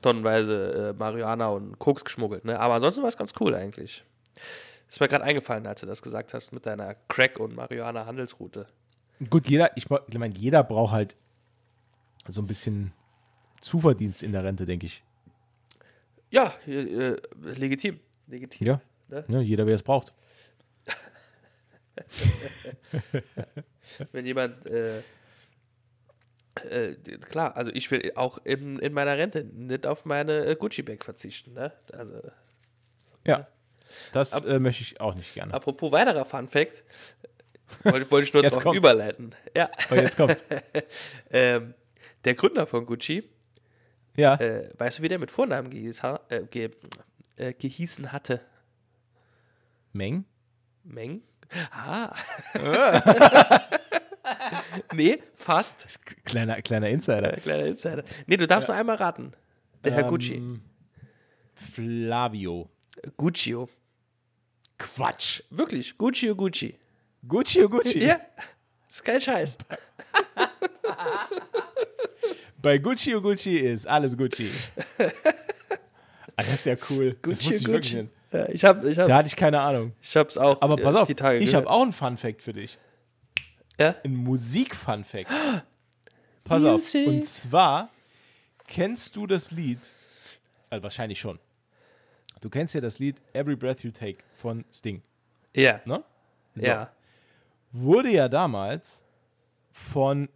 [0.01, 2.59] tonnenweise äh, Marihuana und Koks geschmuggelt, ne?
[2.59, 4.03] Aber ansonsten war es ganz cool eigentlich.
[4.88, 8.67] Ist mir gerade eingefallen, als du das gesagt hast mit deiner Crack- und Marihuana-Handelsroute.
[9.30, 11.15] Gut, jeder, ich, meine, jeder braucht halt
[12.27, 12.91] so ein bisschen
[13.62, 15.04] Zuverdienst in der Rente, denke ich.
[16.30, 17.99] Ja, äh, legitim.
[18.27, 18.67] Legitim.
[18.67, 18.82] Ja.
[19.10, 19.25] Ne?
[19.27, 20.13] Ne, jeder, wer es braucht.
[24.12, 25.01] Wenn jemand, äh,
[26.69, 31.04] äh, klar, also ich will auch in, in meiner Rente nicht auf meine äh, Gucci-Bag
[31.04, 31.71] verzichten, ne?
[31.93, 32.21] Also,
[33.25, 33.47] Ja.
[34.13, 35.54] Das äh, möchte ich auch nicht gerne.
[35.54, 36.84] apropos weiterer Fun-Fact,
[37.84, 38.77] wollte, wollte ich nur kommt's.
[38.77, 39.34] überleiten.
[39.56, 40.43] Ja, Aber jetzt kommt's.
[41.32, 41.73] ähm,
[42.25, 43.23] der Gründer von Gucci,
[44.15, 44.36] Ja.
[44.36, 46.71] äh, weißt du, wie der mit Vornamen gehieß, ha- äh, ge,
[47.38, 48.41] äh, gehießen hatte?
[49.93, 50.25] Meng?
[50.84, 51.21] Meng?
[51.71, 52.15] Ah.
[54.93, 55.99] nee, fast.
[56.25, 57.34] Kleiner, kleiner Insider.
[57.34, 58.04] Kleiner Insider.
[58.27, 59.34] Nee, du darfst nur einmal raten.
[59.84, 60.36] Der Herr Gucci.
[60.36, 60.62] Ähm,
[61.54, 62.69] Flavio.
[63.17, 63.67] Guccio.
[64.81, 65.43] Quatsch.
[65.49, 66.75] Wirklich, Guccio Gucci.
[67.27, 67.99] Gucci, oh Gucci.
[67.99, 68.19] Ja,
[68.89, 69.57] ist kein Scheiß.
[72.61, 74.49] Bei Gucci, oh Gucci ist alles Gucci.
[74.97, 75.05] ah,
[76.37, 77.11] das ist ja cool.
[77.13, 78.03] das Gucci, wusste ich wirklich Gucci.
[78.03, 78.11] nicht.
[78.33, 79.93] Ja, ich, hab, ich, Da hatte hab's, ich keine Ahnung.
[80.01, 82.77] ich hab's auch Aber pass auf, die Tage ich habe auch einen Fun-Fact für dich.
[83.79, 83.95] Ja?
[84.03, 85.29] Ein Musik-Fun-Fact.
[86.43, 86.73] Pass auf.
[86.75, 87.07] Music.
[87.07, 87.89] Und zwar
[88.67, 89.79] kennst du das Lied,
[90.69, 91.39] also wahrscheinlich schon.
[92.41, 95.01] Du kennst ja das Lied Every Breath You Take von Sting,
[95.56, 96.04] Ja, ne?
[96.56, 96.65] So.
[96.65, 96.91] ja.
[97.71, 99.06] Wurde ja damals
[99.71, 100.27] von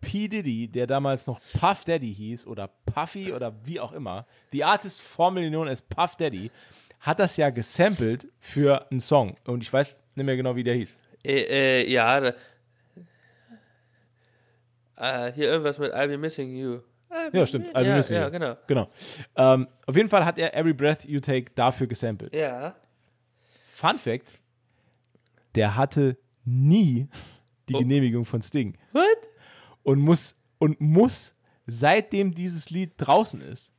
[0.00, 0.28] P.
[0.28, 5.02] Diddy, der damals noch Puff Daddy hieß, oder Puffy oder wie auch immer, die Artist
[5.02, 6.50] formerly known as Puff Daddy,
[7.00, 9.36] hat das ja gesampelt für einen Song.
[9.44, 10.98] Und ich weiß nicht mehr genau, wie der hieß.
[11.24, 12.32] Äh, äh, ja.
[14.96, 16.80] Äh, hier irgendwas mit I'll be missing you.
[17.08, 17.74] Be Ja, stimmt.
[17.76, 18.56] I'll ja, ja, genau.
[18.66, 18.88] Genau.
[19.36, 22.34] Ähm, auf jeden Fall hat er Every Breath You Take dafür gesampelt.
[22.34, 22.74] Ja.
[23.72, 24.40] Fun Fact:
[25.54, 27.08] Der hatte nie
[27.68, 27.78] die Oh.
[27.78, 29.04] Genehmigung von Sting What?
[29.82, 31.34] und muss und muss
[31.66, 33.72] seitdem dieses Lied draußen ist,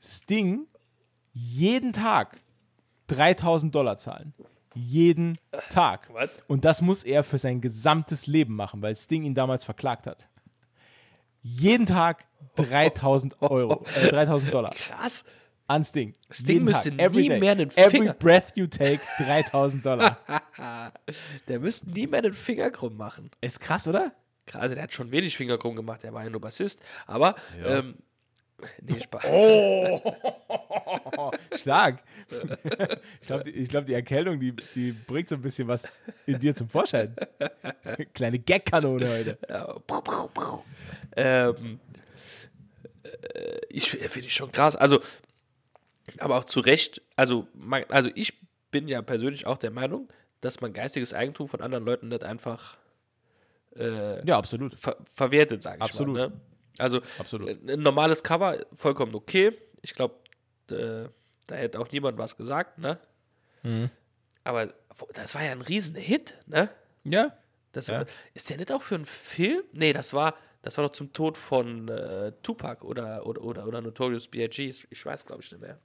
[0.00, 0.66] Sting
[1.32, 2.40] jeden Tag
[3.08, 4.32] 3000 Dollar zahlen.
[4.76, 5.36] Jeden
[5.70, 6.08] Tag.
[6.12, 6.30] Was?
[6.48, 10.28] Und das muss er für sein gesamtes Leben machen, weil Sting ihn damals verklagt hat.
[11.46, 12.24] Jeden Tag
[12.56, 15.26] 3000 Euro, äh, 3000 Dollar Krass.
[15.66, 16.14] an Sting.
[16.30, 17.40] Sting Jeden müsste Tag, every nie day.
[17.40, 20.16] mehr den Every Finger- breath you take, 3000 Dollar.
[21.48, 23.30] Der müsste nie mehr den Finger krumm machen.
[23.42, 24.12] Ist krass, oder?
[24.54, 26.80] Also der hat schon wenig Finger krumm gemacht, der war ja nur Bassist.
[27.06, 27.96] Aber, ähm,
[28.82, 29.22] nee, Spaß.
[31.60, 32.02] Stark.
[33.20, 36.54] Ich glaube, die, glaub, die Erkältung, die, die bringt so ein bisschen was in dir
[36.54, 37.14] zum Vorschein.
[38.14, 39.38] Kleine Gag-Kanone heute.
[41.16, 41.80] Ähm,
[43.02, 44.76] äh, ich finde ich schon krass.
[44.76, 45.00] Also,
[46.18, 48.34] aber auch zu Recht, also, man, also ich
[48.70, 50.08] bin ja persönlich auch der Meinung,
[50.40, 52.76] dass man geistiges Eigentum von anderen Leuten nicht einfach
[54.24, 54.78] Ja, absolut.
[54.78, 56.16] ver verwertet, sage ich Absolut.
[56.16, 56.28] mal.
[56.28, 56.40] Ne?
[56.78, 57.48] Also Absolut.
[57.48, 59.52] äh, ein normales Cover, vollkommen okay.
[59.82, 60.14] Ich glaube,
[60.70, 61.08] äh,
[61.46, 62.98] da hätte auch niemand was gesagt, ne?
[63.62, 63.90] Mhm.
[64.44, 64.72] Aber
[65.14, 66.68] das war ja ein Riesenhit, ne?
[67.04, 67.36] Ja.
[67.72, 68.04] Das Ja.
[68.34, 69.62] ist der nicht auch für einen Film?
[69.72, 73.80] Nee, das war, das war doch zum Tod von äh, Tupac oder, oder, oder, oder
[73.80, 74.72] Notorious B.I.G.
[74.90, 75.78] Ich weiß, glaube ich, nicht mehr.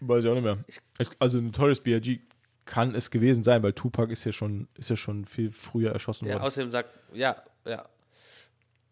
[0.00, 0.58] Weiß ich auch nicht mehr.
[0.98, 2.20] Es- Also Notorious B.I.G.
[2.64, 6.26] kann es gewesen sein, weil Tupac ist ja schon, ist ja schon viel früher erschossen
[6.26, 6.44] Ja, worden.
[6.44, 7.86] außerdem sagt, ja, ja.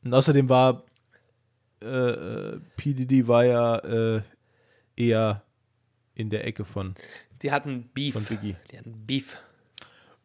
[0.05, 0.85] Und außerdem war
[1.83, 4.23] äh, äh, PDD war ja äh,
[4.97, 5.43] eher
[6.15, 6.95] in der Ecke von
[7.43, 8.15] Die hatten Beef.
[8.15, 8.57] Von Biggie.
[8.71, 9.43] Die hatten Beef.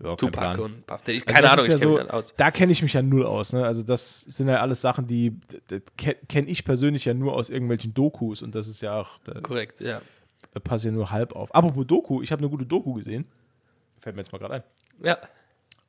[0.01, 0.59] ja, Tupac Plan.
[0.59, 1.01] und Puff.
[1.07, 2.33] Ich, Also keine das Ahnung, ich ja kenne so, mich aus.
[2.37, 3.53] Da kenne ich mich ja null aus.
[3.53, 3.65] Ne?
[3.65, 5.35] Also das sind ja alles Sachen, die
[5.97, 10.01] kenne ich persönlich ja nur aus irgendwelchen Dokus und das ist ja auch, Korrekt, ja.
[10.63, 11.53] passt ja nur halb auf.
[11.53, 13.25] Apropos Doku, ich habe eine gute Doku gesehen.
[13.99, 14.63] Fällt mir jetzt mal gerade ein.
[15.03, 15.17] Ja,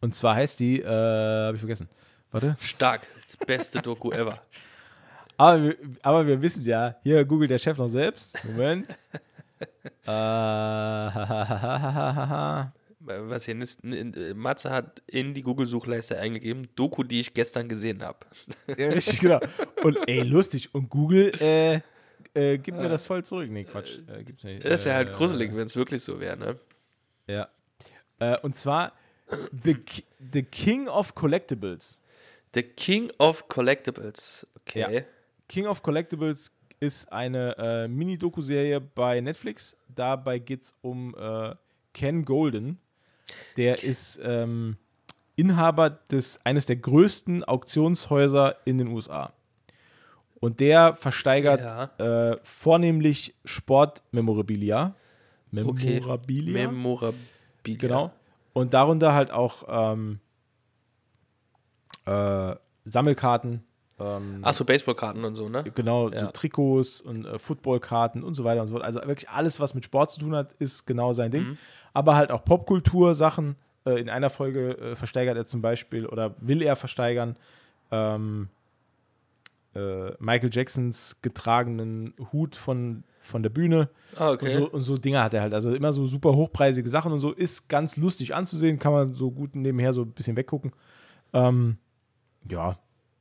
[0.00, 1.88] Und zwar heißt die, äh, habe ich vergessen.
[2.32, 2.56] Warte.
[2.60, 3.02] stark.
[3.26, 4.40] Das beste Doku ever.
[5.36, 8.44] Aber aber wir wissen ja, hier googelt der Chef noch selbst.
[8.44, 8.86] Moment.
[10.06, 10.06] äh,
[13.02, 13.80] Was hier ist,
[14.34, 18.18] Matze hat in die Google-Suchleiste eingegeben, Doku, die ich gestern gesehen habe.
[18.76, 19.40] ja, richtig, genau.
[19.82, 20.74] Und ey, lustig.
[20.74, 21.80] Und Google äh,
[22.34, 23.50] äh, gibt mir das voll zurück.
[23.50, 23.98] Nee, Quatsch.
[24.06, 24.64] Äh, gibt's nicht.
[24.64, 26.58] Das wäre halt Äh, gruselig, wenn es wirklich so wäre, ne?
[27.26, 27.48] Ja.
[28.18, 28.92] Äh, und zwar
[29.64, 29.76] The,
[30.32, 32.00] The King of Collectibles.
[32.54, 34.46] The King of Collectibles.
[34.60, 34.94] Okay.
[34.94, 35.02] Ja.
[35.48, 39.76] King of Collectibles ist eine äh, Mini-Doku-Serie bei Netflix.
[39.94, 41.54] Dabei geht es um äh,
[41.92, 42.78] Ken Golden.
[43.56, 44.76] Der ist ähm,
[45.36, 49.32] Inhaber des, eines der größten Auktionshäuser in den USA.
[50.40, 54.94] Und der versteigert äh, vornehmlich Sportmemorabilia.
[55.54, 56.00] Okay.
[56.00, 56.70] Memorabilia.
[56.70, 57.18] Memorabilia.
[57.64, 58.12] Genau.
[58.54, 60.20] Und darunter halt auch ähm,
[62.06, 63.62] äh, Sammelkarten,
[64.00, 65.64] ähm, Achso, Baseballkarten und so, ne?
[65.74, 66.26] genau, so Ja.
[66.32, 68.84] Trikots und äh, Footballkarten und so weiter und so fort.
[68.84, 71.42] Also wirklich alles, was mit Sport zu tun hat, ist genau sein Ding.
[71.44, 71.58] Mhm.
[71.92, 73.56] Aber halt auch Popkultur-Sachen.
[73.84, 77.36] Äh, in einer Folge äh, versteigert er zum Beispiel oder will er versteigern
[77.90, 78.48] ähm,
[79.74, 83.88] äh, Michael Jacksons getragenen Hut von, von der Bühne.
[84.16, 84.46] Ah, okay.
[84.46, 85.54] Und so, und so Dinge hat er halt.
[85.54, 87.32] Also immer so super hochpreisige Sachen und so.
[87.32, 90.72] Ist ganz lustig anzusehen, kann man so gut nebenher so ein bisschen weggucken.
[91.32, 91.78] Ähm,
[92.48, 92.78] ja,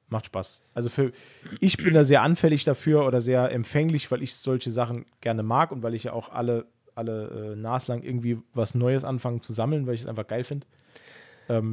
[0.09, 0.65] macht Spaß.
[0.73, 1.11] Also für
[1.59, 5.71] ich bin da sehr anfällig dafür oder sehr empfänglich, weil ich solche Sachen gerne mag
[5.71, 9.87] und weil ich ja auch alle, alle äh, naslang irgendwie was Neues anfangen zu sammeln,
[9.87, 10.67] weil ich es einfach geil finde.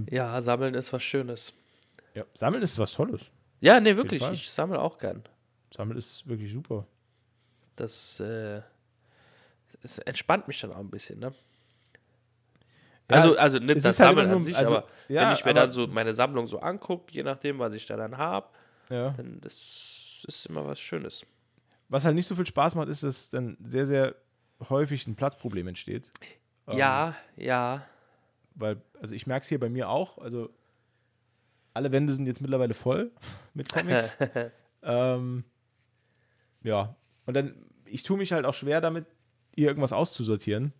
[0.09, 1.53] Ja, sammeln ist was Schönes.
[2.14, 3.31] Ja, Sammeln ist was Tolles.
[3.61, 4.27] Ja, nee, wirklich.
[4.31, 5.22] Ich sammle auch gern.
[5.70, 6.87] Sammeln ist wirklich super.
[7.77, 8.62] Das, äh,
[9.83, 11.33] es entspannt mich dann auch ein bisschen, ne?
[13.11, 15.45] Ja, also, also nicht das halt Sammeln immer an sich, also, aber ja, wenn ich
[15.45, 18.49] mir dann so meine Sammlung so angucke, je nachdem, was ich da dann habe,
[18.90, 19.11] Ja.
[19.11, 21.25] dann das ist immer was Schönes.
[21.88, 24.16] Was halt nicht so viel Spaß macht, ist, dass dann sehr, sehr
[24.69, 26.11] häufig ein Platzproblem entsteht.
[26.66, 26.79] Ähm.
[26.79, 27.87] Ja, ja.
[28.57, 30.51] Weil, also ich merke es hier bei mir auch, also
[31.75, 33.12] alle Wände sind jetzt mittlerweile voll
[33.55, 34.16] mit Comics.
[34.83, 35.45] ähm,
[36.62, 39.07] ja, und dann, ich tue mich halt auch schwer damit,
[39.55, 40.73] hier irgendwas auszusortieren.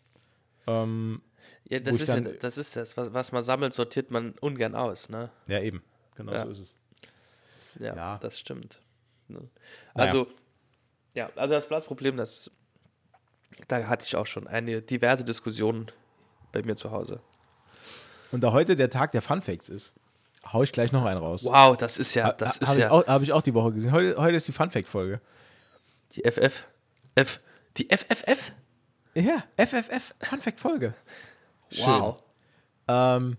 [0.67, 1.23] Ähm,
[1.69, 2.97] Ja, das ist, ja, dann- das ist das.
[2.97, 5.31] Was, was man sammelt, sortiert man ungern aus, ne?
[5.47, 5.83] ja, eben.
[6.17, 6.45] Genau Ja.
[6.45, 6.79] so ist es.
[7.81, 8.19] Ja, Ja.
[8.19, 8.81] das stimmt.
[9.29, 9.39] Ne?
[9.95, 10.11] Naja.
[10.13, 10.29] Also,
[11.15, 12.51] ja, also das Platzproblem, das,
[13.69, 15.91] da hatte ich auch schon eine diverse Diskussionen
[16.53, 17.21] bei mir zu Hause.
[18.33, 19.95] Und da heute der Tag der Fun Facts ist,
[20.53, 21.45] hau ich gleich noch einen raus.
[21.45, 23.73] Wow, das ist ja, das ist Habe ja ich, auch- hab ich auch die Woche
[23.73, 23.93] gesehen.
[23.93, 25.21] Heute, heute ist die Fun Fact Folge.
[26.13, 26.65] die FF.
[27.15, 27.41] F.
[27.77, 28.53] Die FFF?
[29.15, 30.95] Ja, FFF, Fun Fact Folge.
[31.71, 32.17] Wow.
[32.89, 33.37] Ähm,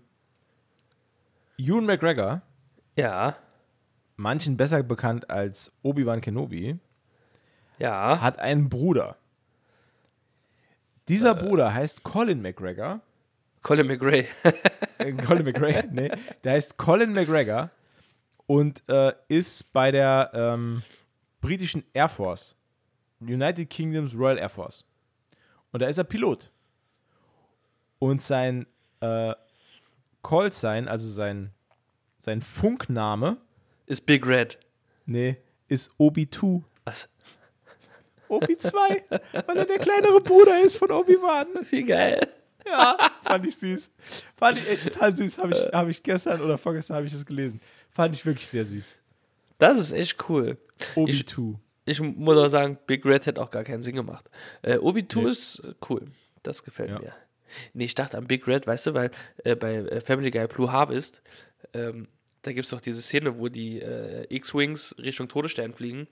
[1.58, 2.42] Ewan McGregor,
[2.96, 3.36] Ja,
[4.16, 6.78] manchen besser bekannt als Obi-Wan Kenobi,
[7.78, 8.20] ja.
[8.20, 9.16] hat einen Bruder.
[11.08, 13.00] Dieser Bruder heißt Colin McGregor
[13.62, 14.26] Colin McRae.
[14.98, 16.10] Äh, Colin McGregor, nee,
[16.44, 17.70] der heißt Colin McGregor
[18.46, 20.82] und äh, ist bei der ähm,
[21.40, 22.56] britischen Air Force,
[23.20, 24.84] United Kingdoms Royal Air Force.
[25.70, 26.50] Und da ist er Pilot.
[27.98, 28.66] Und sein
[29.00, 29.34] äh,
[30.22, 31.52] Call-Sign, also sein,
[32.18, 33.38] sein Funkname,
[33.86, 34.58] Ist Big Red.
[35.06, 35.36] nee,
[35.68, 36.62] ist Obi-2.
[36.84, 37.08] Was?
[38.28, 38.72] Obi-2,
[39.46, 41.46] weil er der kleinere Bruder ist von Obi-Wan.
[41.70, 42.26] Wie geil.
[42.66, 43.92] Ja, fand ich süß.
[44.36, 45.38] Fand ich echt total süß.
[45.38, 47.60] Habe ich, hab ich gestern oder vorgestern habe ich das gelesen.
[47.90, 48.96] Fand ich wirklich sehr süß.
[49.58, 50.58] Das ist echt cool.
[50.94, 51.54] Obi-2.
[51.86, 54.28] Ich muss auch sagen, Big Red hätte auch gar keinen Sinn gemacht.
[54.60, 55.30] Äh, Obi-2 Nee.
[55.30, 56.10] ist cool.
[56.42, 56.98] Das gefällt Ja.
[56.98, 57.12] mir.
[57.72, 59.10] Nee, ich dachte an Big Red, weißt du, weil
[59.44, 61.22] äh, bei äh, Family Guy Blue Harvest,
[61.74, 62.08] ähm,
[62.42, 66.06] da gibt es doch diese Szene, wo die äh, X-Wings Richtung Todesstern fliegen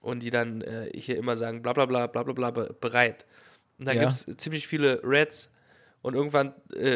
[0.00, 3.26] und die dann äh, hier immer sagen, bla bla bla bla bla bla be- bereit.
[3.78, 4.00] Und da Ja.
[4.00, 5.52] gibt es ziemlich viele Reds
[6.02, 6.88] und irgendwann äh,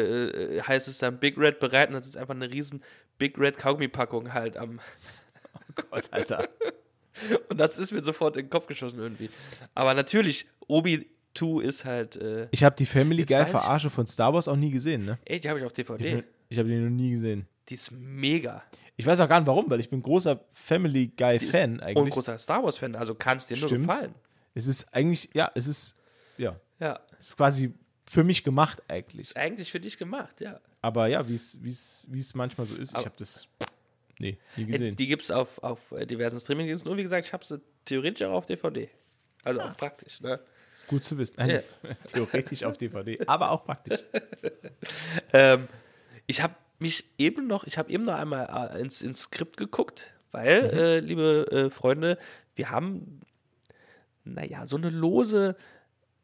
[0.57, 2.83] äh, heißt es dann Big Red bereit und das ist einfach eine riesen
[3.17, 4.79] Big Red Kaugummi-Packung halt am,
[5.91, 6.47] Gott, Alter.
[7.49, 9.29] Und das ist mir sofort in den Kopf geschossen irgendwie.
[9.75, 10.45] Aber natürlich,
[11.37, 14.55] Obi-2 ist halt, äh, Ich habe die Family Guy ich- Verarsche von Star Wars auch
[14.55, 15.17] nie gesehen, ne?
[15.25, 16.23] ey, die habe ich auf DVD.
[16.49, 17.47] Ich habe die noch nie gesehen.
[17.69, 18.63] Die ist mega.
[18.97, 21.73] Ich weiß auch gar nicht warum, weil ich bin großer Family Guy Die ist Fan
[21.73, 22.13] Und eigentlich.
[22.13, 23.87] großer Star Wars-Fan, also kann es dir nur Stimmt.
[23.87, 24.15] gefallen.
[24.55, 25.97] Es ist eigentlich, ja, es ist,
[26.37, 27.73] ja, Ja, es ist quasi
[28.07, 29.27] für mich gemacht eigentlich.
[29.27, 30.59] ist eigentlich für dich gemacht, ja.
[30.81, 31.69] Aber ja, wie es wie
[32.19, 33.47] es manchmal so ist, ich Aber- habe das,
[34.17, 34.95] nee, nie gesehen.
[34.95, 38.25] Die gibt es auf, auf äh, diversen Streamingdiensten und wie gesagt, ich habe sie theoretisch
[38.27, 38.89] auch auf DVD.
[39.43, 40.39] Also auch praktisch, ne?
[40.89, 41.35] Gut zu wissen.
[41.37, 41.61] Nein, Ja.
[42.11, 44.03] theoretisch auf DVD, aber auch praktisch.
[45.33, 45.67] Ähm,
[46.27, 50.13] ich habe mich eben noch, ich habe eben noch einmal äh, ins, ins Skript geguckt,
[50.31, 50.77] weil, Mhm.
[50.77, 52.17] äh, liebe äh, Freunde,
[52.55, 53.21] wir haben,
[54.23, 55.55] naja, so eine lose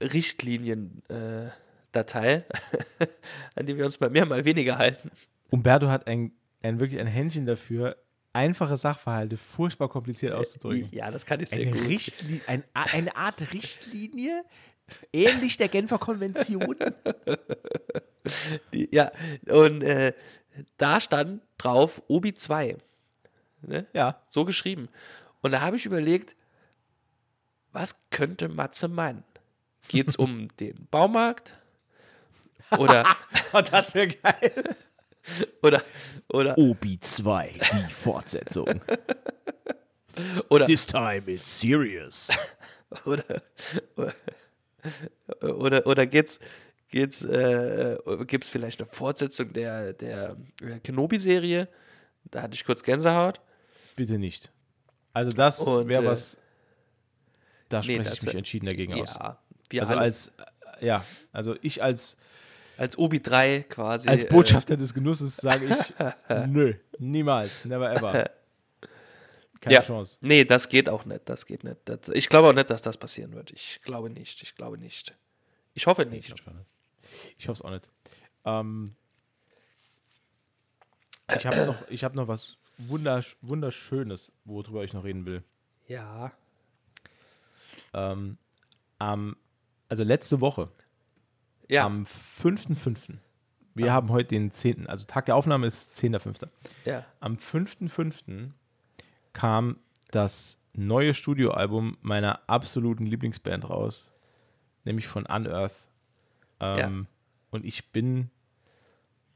[0.02, 1.52] Richtliniendatei,
[1.94, 2.44] äh,
[3.56, 5.12] an die wir uns mal mehr, mal weniger halten.
[5.50, 7.98] Umberto hat ein, ein wirklich ein Händchen dafür,
[8.36, 10.90] einfache Sachverhalte furchtbar kompliziert auszudrücken.
[10.92, 11.88] Ja, das kann ich sehr Eine, gut.
[11.88, 14.44] Richtli ein, eine Art Richtlinie,
[15.12, 16.76] ähnlich der Genfer Konvention.
[18.74, 19.12] Die, ja,
[19.48, 20.14] und äh,
[20.78, 22.78] da stand drauf Obi 2.
[23.62, 23.88] Ne?
[23.94, 24.22] Ja.
[24.30, 24.90] So geschrieben.
[25.42, 26.36] Und da habe ich überlegt,
[27.72, 29.24] was könnte Matze meinen?
[29.88, 31.58] Geht es um den Baumarkt?
[32.78, 33.06] Oder,
[33.54, 34.76] Oh, das wäre geil.
[35.62, 35.82] Oder,
[36.30, 38.82] oder, Obi 2, die Fortsetzung.
[40.50, 42.30] oder, This time it's serious.
[43.06, 43.24] oder,
[45.42, 46.40] oder, oder geht's,
[46.90, 50.38] geht's, äh, gibt's vielleicht eine Fortsetzung der, der
[50.84, 51.68] Kenobi-Serie?
[52.32, 53.40] Da hatte ich kurz Gänsehaut.
[53.96, 54.52] Bitte nicht.
[55.14, 56.40] Also das wäre äh, was,
[57.70, 59.14] da nee, spreche das ich mich entschieden dagegen aus.
[59.16, 60.34] Ja, wir Also als,
[60.80, 62.18] äh, ja, also ich als,
[62.78, 64.10] als Obi 3 quasi.
[64.10, 65.94] als äh, Botschafter des Genusses sage ich,
[66.48, 68.30] nö, niemals, never ever.
[69.62, 69.82] Keine ja.
[69.82, 70.20] Chance.
[70.22, 71.22] Nee, das geht auch nicht.
[71.26, 71.78] Das geht nicht.
[71.86, 73.52] Das, ich glaube auch nicht, dass das passieren wird.
[73.52, 74.44] Ich glaube nicht.
[74.44, 75.16] Ich glaube nicht.
[75.74, 76.34] Ich hoffe nicht.
[77.38, 77.90] Ich hoffe es auch nicht.
[78.46, 78.86] Ähm,
[81.36, 85.44] ich habe noch, ich hab noch was wundersch Wunderschönes, worüber ich noch reden will.
[85.88, 86.32] Ja.
[87.94, 88.38] Ähm,
[89.00, 89.36] am,
[89.90, 90.70] also letzte Woche,
[91.70, 91.86] Ja.
[91.86, 93.18] am 5.5.,
[93.74, 96.48] wir haben heute den 10., also Tag der Aufnahme ist 10.5.
[96.86, 97.06] ja.
[97.20, 98.52] Am 5.5.
[99.34, 99.78] kam
[100.12, 104.12] das neue Studioalbum meiner absoluten Lieblingsband raus,
[104.86, 105.90] nämlich von Unearth.
[106.60, 107.08] Ähm,
[107.50, 108.30] Und ich bin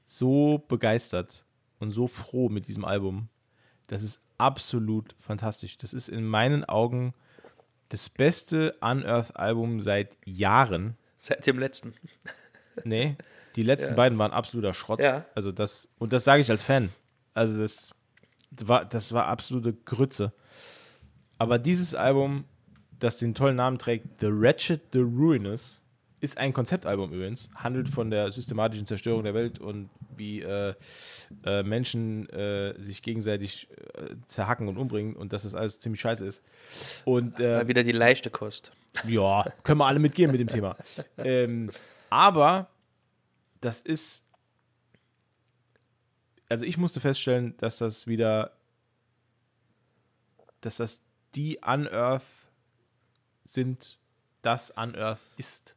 [0.06, 1.46] so begeistert
[1.80, 3.30] und so froh mit diesem Album.
[3.88, 5.78] Das ist absolut fantastisch.
[5.78, 7.14] Das ist in meinen Augen
[7.90, 10.98] das beste Unearth-Album seit Jahren.
[11.20, 11.94] Seit dem letzten.
[12.86, 13.16] Nee,
[13.56, 13.96] die letzten Ja.
[13.98, 15.00] beiden waren absoluter Schrott.
[15.02, 15.26] Ja.
[15.36, 16.90] Also das, und das sage ich als Fan.
[17.34, 17.92] Also das
[18.64, 20.32] war, das war absolute Grütze.
[21.38, 22.46] Aber dieses Album,
[22.98, 25.82] das den tollen Namen trägt, The Wretched, The Ruinous,
[26.22, 30.74] ist ein Konzeptalbum übrigens, handelt von der systematischen Zerstörung der Welt und wie äh,
[31.46, 36.26] äh, Menschen äh, sich gegenseitig äh, zerhacken und umbringen und dass das alles ziemlich scheiße
[36.26, 36.44] ist.
[37.06, 38.72] Und äh, Mal wieder die leichte Kost.
[39.08, 40.76] ja, können wir alle mitgehen mit dem Thema.
[41.18, 41.70] ähm,
[42.10, 42.70] aber
[43.62, 44.26] das ist.
[46.50, 48.52] Also ich musste feststellen, dass das wieder.
[50.62, 51.06] Dass das
[51.36, 52.24] die Unearth
[53.46, 54.00] sind,
[54.42, 55.76] das Unearth ist.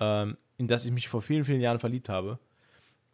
[0.00, 2.38] Ähm, in das ich mich vor vielen, vielen Jahren verliebt habe.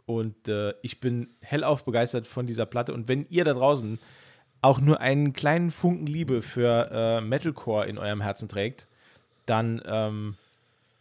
[0.06, 2.92] Und äh, ich bin hellauf begeistert von dieser Platte.
[2.92, 3.98] Und wenn ihr da draußen
[4.60, 8.86] auch nur einen kleinen Funken Liebe für äh, Metalcore in eurem Herzen trägt,
[9.46, 10.36] dann ähm,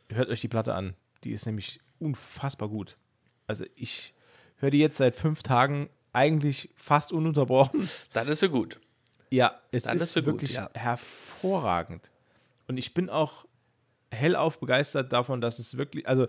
[0.10, 0.96] hört euch die Platte an.
[1.24, 2.98] Die ist nämlich unfassbar gut.
[3.48, 4.14] Also ich
[4.58, 7.88] höre die jetzt seit fünf Tagen eigentlich fast ununterbrochen.
[8.14, 8.80] Dann ist sie gut.
[9.30, 10.70] Ja, es ist, ist sie gut, wirklich ja.
[10.74, 12.12] hervorragend.
[12.68, 13.46] Und ich bin auch
[14.12, 16.28] hellauf begeistert davon, dass es wirklich, also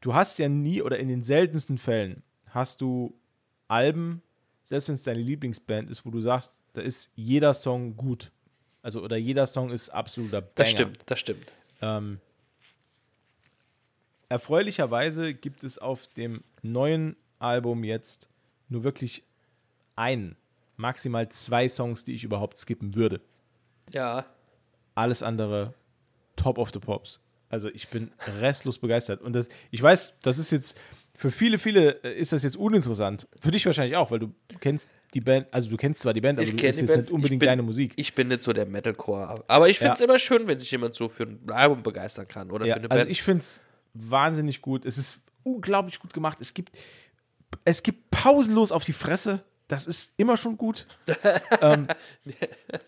[0.00, 3.18] du hast ja nie oder in den seltensten Fällen hast du
[3.66, 4.22] Alben,
[4.62, 8.30] selbst wenn es deine Lieblingsband ist, wo du sagst, da ist jeder Song gut.
[8.82, 10.52] Also oder jeder Song ist absoluter Banger.
[10.54, 11.46] Das stimmt, das stimmt.
[11.80, 12.20] Ähm,
[14.28, 18.28] erfreulicherweise gibt es auf dem neuen Album jetzt
[18.68, 19.22] nur wirklich
[19.96, 20.36] einen,
[20.76, 23.20] maximal zwei Songs, die ich überhaupt skippen würde.
[23.92, 24.26] Ja.
[24.94, 25.74] Alles andere
[26.36, 27.20] top of the pops.
[27.48, 29.22] Also ich bin restlos begeistert.
[29.22, 30.78] Und das, ich weiß, das ist jetzt,
[31.14, 33.28] für viele, viele äh, ist das jetzt uninteressant.
[33.40, 36.40] Für dich wahrscheinlich auch, weil du kennst die Band, also du kennst zwar die Band,
[36.40, 37.92] aber du kenn ist die jetzt nicht unbedingt Ich bin- deine Musik.
[37.96, 39.44] Ich bin nicht so der Metalcore.
[39.46, 40.06] Aber ich finde es Ja.
[40.06, 42.50] immer schön, wenn sich jemand so für ein Album begeistern kann.
[42.50, 43.10] Oder Ja, für eine also Band.
[43.12, 44.84] ich finde es wahnsinnig gut.
[44.84, 46.38] Es ist unglaublich gut gemacht.
[46.40, 46.76] Es gibt,
[47.64, 49.44] es gibt pausenlos auf die Fresse.
[49.68, 50.86] Das ist immer schon gut.
[51.60, 51.88] ähm,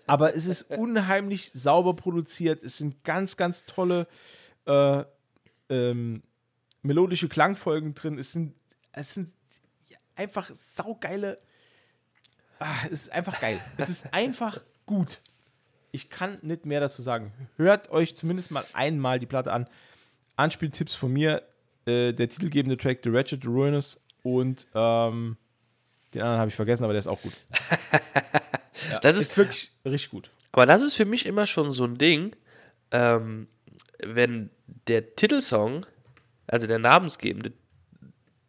[0.06, 2.62] aber es ist unheimlich sauber produziert.
[2.62, 4.06] Es sind ganz, ganz tolle
[4.66, 5.04] äh,
[5.70, 6.22] ähm,
[6.82, 8.18] melodische Klangfolgen drin.
[8.18, 8.54] Es sind,
[8.92, 9.32] es sind
[10.16, 11.38] einfach saugeile.
[12.58, 13.60] Ah, es ist einfach geil.
[13.78, 15.20] es ist einfach gut.
[15.92, 17.32] Ich kann nicht mehr dazu sagen.
[17.56, 19.66] Hört euch zumindest mal einmal die Platte an.
[20.36, 21.42] Anspieltipps von mir:
[21.86, 25.38] äh, der titelgebende Track The Wretched, The Ruinous und ähm,
[26.16, 27.33] den anderen habe ich vergessen, aber der ist auch gut.
[29.02, 30.31] das Ist ist, wirklich richtig gut.
[30.52, 32.35] aber das ist für mich immer schon so ein Ding,
[32.90, 33.48] ähm,
[34.02, 34.50] wenn
[34.88, 35.87] der Titelsong,
[36.46, 37.52] also der namensgebende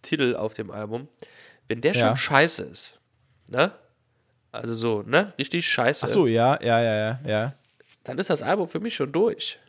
[0.02, 1.08] Titel auf dem Album,
[1.68, 2.16] wenn der schon Ja.
[2.18, 3.00] scheiße ist,
[3.50, 3.72] ne?
[4.52, 5.34] Also so, ne?
[5.38, 6.06] Richtig scheiße.
[6.06, 7.54] Ach so, ja, ja, ja, ja, ja.
[8.04, 9.60] Dann ist das Album für mich schon durch.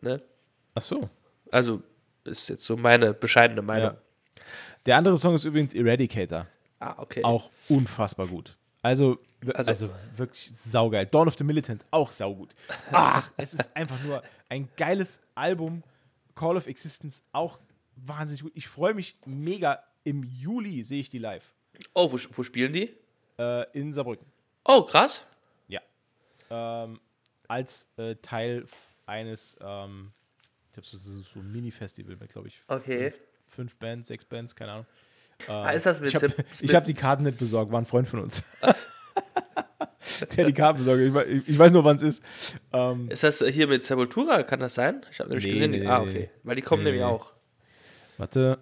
[0.00, 0.22] Ne?
[0.74, 1.08] Ach so.
[1.50, 1.82] Also
[2.24, 3.90] ist jetzt so meine bescheidene Meinung.
[3.90, 4.02] Ja.
[4.86, 6.46] Der andere Song ist übrigens Eradicator.
[6.78, 7.22] Ah, okay.
[7.24, 8.56] Auch unfassbar gut.
[8.82, 9.18] Also,
[9.54, 11.06] Also- also, wirklich saugeil.
[11.06, 12.54] Dawn of the Militant, auch saugut.
[12.92, 15.82] Ach, es ist einfach nur ein geiles Album.
[16.34, 17.58] Call of Existence, auch
[17.96, 18.52] wahnsinnig gut.
[18.54, 19.82] Ich freue mich mega.
[20.04, 21.52] Im Juli sehe ich die live.
[21.94, 22.94] Oh, wo, wo spielen die?
[23.38, 24.26] Äh, in Saarbrücken.
[24.64, 25.24] Oh, krass.
[25.68, 25.80] Ja.
[26.50, 27.00] Ähm,
[27.48, 28.66] als äh, Teil
[29.06, 30.12] eines, ähm,
[30.68, 33.10] ich glaube, so, so, so ein Mini-Festival glaube ich, Okay.
[33.10, 34.86] fünf, fünf Bands, sechs Bands, keine Ahnung.
[35.48, 36.28] Ah, ist das mit, Ich habe
[36.76, 38.42] hab die Karten nicht besorgt, war ein Freund von uns.
[40.36, 41.00] Der die Karten besorgt.
[41.28, 42.22] Ich, ich weiß nur, wann es ist.
[42.72, 44.42] Ähm, Ist das hier mit Sepultura?
[44.44, 45.04] Kann das sein?
[45.10, 45.70] Ich habe nämlich Nee, gesehen.
[45.72, 46.30] nee, ah, okay.
[46.42, 47.32] Weil die kommen Nee, nämlich auch.
[48.16, 48.58] warte.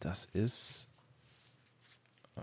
[0.00, 0.88] Das ist.
[2.36, 2.40] Äh.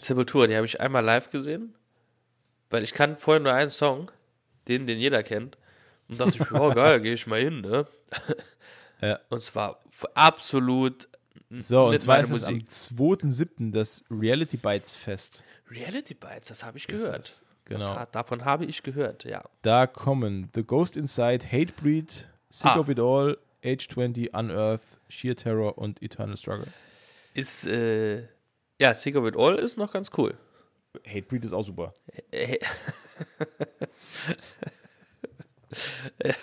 [0.00, 1.74] Sepultura, die habe ich einmal live gesehen.
[2.70, 4.10] Weil ich kann vorher nur einen Song,
[4.68, 5.56] den, den jeder kennt.
[6.10, 7.86] Und dachte ich, oh geil, gehe ich mal hin, ne?
[9.02, 9.18] Ja.
[9.30, 11.08] Und es war f- absolut
[11.48, 12.68] So, und zwar ist es am Musik.
[12.68, 13.72] 2.7.
[13.72, 15.42] das Reality Bites Fest.
[15.70, 17.18] Reality Bites, das habe ich Ist gehört.
[17.20, 17.94] das, genau.
[17.94, 19.42] Das, davon habe ich gehört, ja.
[19.62, 22.78] Da kommen The Ghost Inside, Hatebreed, Sick Ah.
[22.80, 26.66] of It All, Age 20, Unearth, Sheer Terror und Eternal Struggle.
[27.32, 28.24] Ist, äh,
[28.78, 30.36] ja, Sick of It All ist noch ganz cool.
[31.06, 31.94] Hatebreed ist auch super.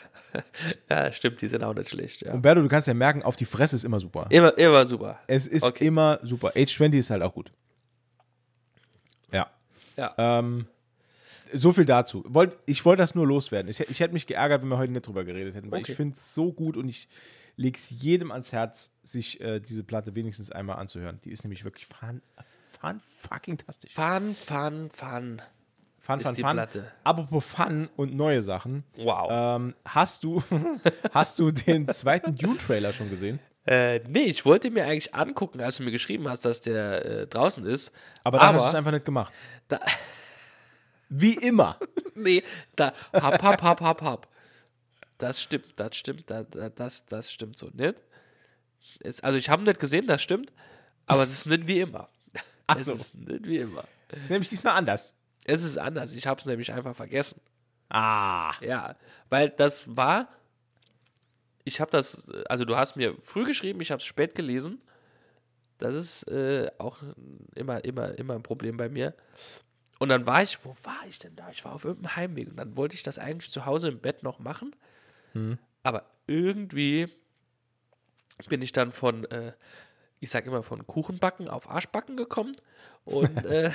[0.89, 2.33] Ja, stimmt, die sind auch nicht schlecht, ja.
[2.33, 4.27] Umberto, du kannst ja merken, auf die Fresse ist immer super.
[4.29, 5.19] Immer, immer super.
[5.27, 5.85] Es ist Okay.
[5.87, 6.51] immer super.
[6.55, 7.51] Age 20 ist halt auch gut.
[9.31, 9.49] Ja.
[9.95, 10.13] Ja.
[10.17, 10.67] Ähm,
[11.53, 12.23] so viel dazu.
[12.65, 13.69] Ich wollte das nur loswerden.
[13.69, 15.91] Ich, ich hätte mich geärgert, wenn wir heute nicht drüber geredet hätten, weil Okay.
[15.91, 17.07] ich finde es so gut und ich
[17.55, 21.19] lege es jedem ans Herz, sich äh, diese Platte wenigstens einmal anzuhören.
[21.23, 22.21] Die ist nämlich wirklich fan,
[22.79, 23.93] fan fucking tastisch.
[23.93, 25.41] Fun, fun, fun.
[26.07, 26.51] Fun, fun, fun.
[26.53, 26.89] Platte.
[27.03, 28.85] Apropos Fun und neue Sachen.
[28.95, 29.27] Wow.
[29.29, 30.41] Ähm, hast du,
[31.13, 33.41] hast du den zweiten Dune-Trailer schon gesehen?
[33.65, 37.27] Äh, nee, ich wollte mir eigentlich angucken, als du mir geschrieben hast, dass der äh,
[37.27, 37.91] draußen ist.
[38.23, 39.33] Aber dann hast du Aber es einfach nicht gemacht.
[39.67, 39.81] da,
[41.09, 41.77] Wie immer.
[42.15, 42.41] nee,
[42.77, 44.27] da, hab, hab, hab, hab, hab.
[45.17, 47.95] Das stimmt, das stimmt, da, da, das, das stimmt so nicht.
[49.03, 50.53] Es, also ich habe nicht gesehen, das stimmt,
[51.05, 52.07] aber es ist nicht wie immer.
[52.67, 52.93] Ach es so.
[52.93, 53.83] ist nicht wie immer.
[54.07, 55.17] Ist nämlich diesmal anders.
[55.47, 57.41] Es ist anders, ich habe es nämlich einfach vergessen.
[57.89, 58.53] Ah.
[58.61, 58.95] Ja,
[59.29, 60.27] weil das war,
[61.63, 64.81] ich habe das, also du hast mir früh geschrieben, ich habe es spät gelesen.
[65.77, 66.99] Das ist äh, auch
[67.55, 69.15] immer, immer, immer ein Problem bei mir.
[69.99, 71.49] Und dann war ich, wo war ich denn da?
[71.49, 74.23] Ich war auf irgendeinem Heimweg und dann wollte ich das eigentlich zu Hause im Bett
[74.23, 74.75] noch machen.
[75.83, 77.07] Aber irgendwie
[78.49, 79.53] bin ich dann von, äh,
[80.19, 82.55] ich sag immer von Kuchenbacken auf Arschbacken gekommen
[83.05, 83.71] und äh,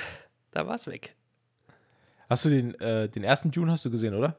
[0.51, 1.15] da war es weg.
[2.29, 4.37] Hast du den, äh, den ersten Dune hast du gesehen, oder?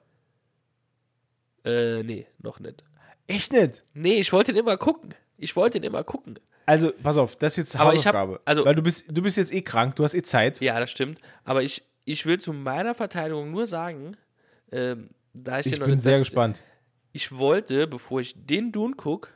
[1.65, 2.85] Äh, nee, noch nicht.
[3.27, 3.83] Echt nicht?
[3.95, 5.15] Nee, ich wollte ihn immer gucken.
[5.39, 6.39] Ich wollte ihn immer gucken.
[6.67, 8.41] Also, pass auf, das ist jetzt Aber ich hab- Hausaufgabe.
[8.45, 10.61] also- Weil du bist, du bist jetzt eh krank, du hast eh Zeit.
[10.61, 11.19] Ja, das stimmt.
[11.45, 14.17] Aber ich, ich will zu meiner Verteidigung nur sagen,
[14.73, 16.63] ähm, da ich, ich den noch bin nicht sehr dass ich- gespannt.
[17.13, 19.31] Ich wollte, bevor ich den Dune gucke,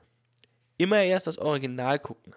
[0.79, 2.35] immer erst das Original gucken.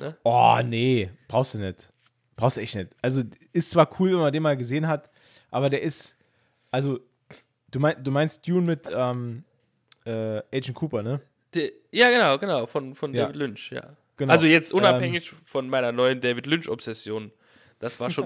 [0.00, 0.16] Ne?
[0.24, 1.92] Oh, nee, brauchst du nicht.
[2.36, 2.94] Brauchst du echt nicht.
[3.02, 3.22] Also,
[3.52, 5.10] ist zwar cool, wenn man den mal gesehen hat,
[5.50, 6.18] aber der ist,
[6.70, 7.00] also,
[7.70, 9.44] du, mein, du meinst Dune mit ähm,
[10.04, 11.20] äh, Agent Cooper, ne?
[11.54, 13.22] De, ja, genau, genau, von, von Ja.
[13.22, 13.96] David Lynch, ja.
[14.18, 14.32] Genau.
[14.32, 17.32] Also jetzt unabhängig von meiner neuen David Lynch-Obsession.
[17.78, 18.24] Das war schon,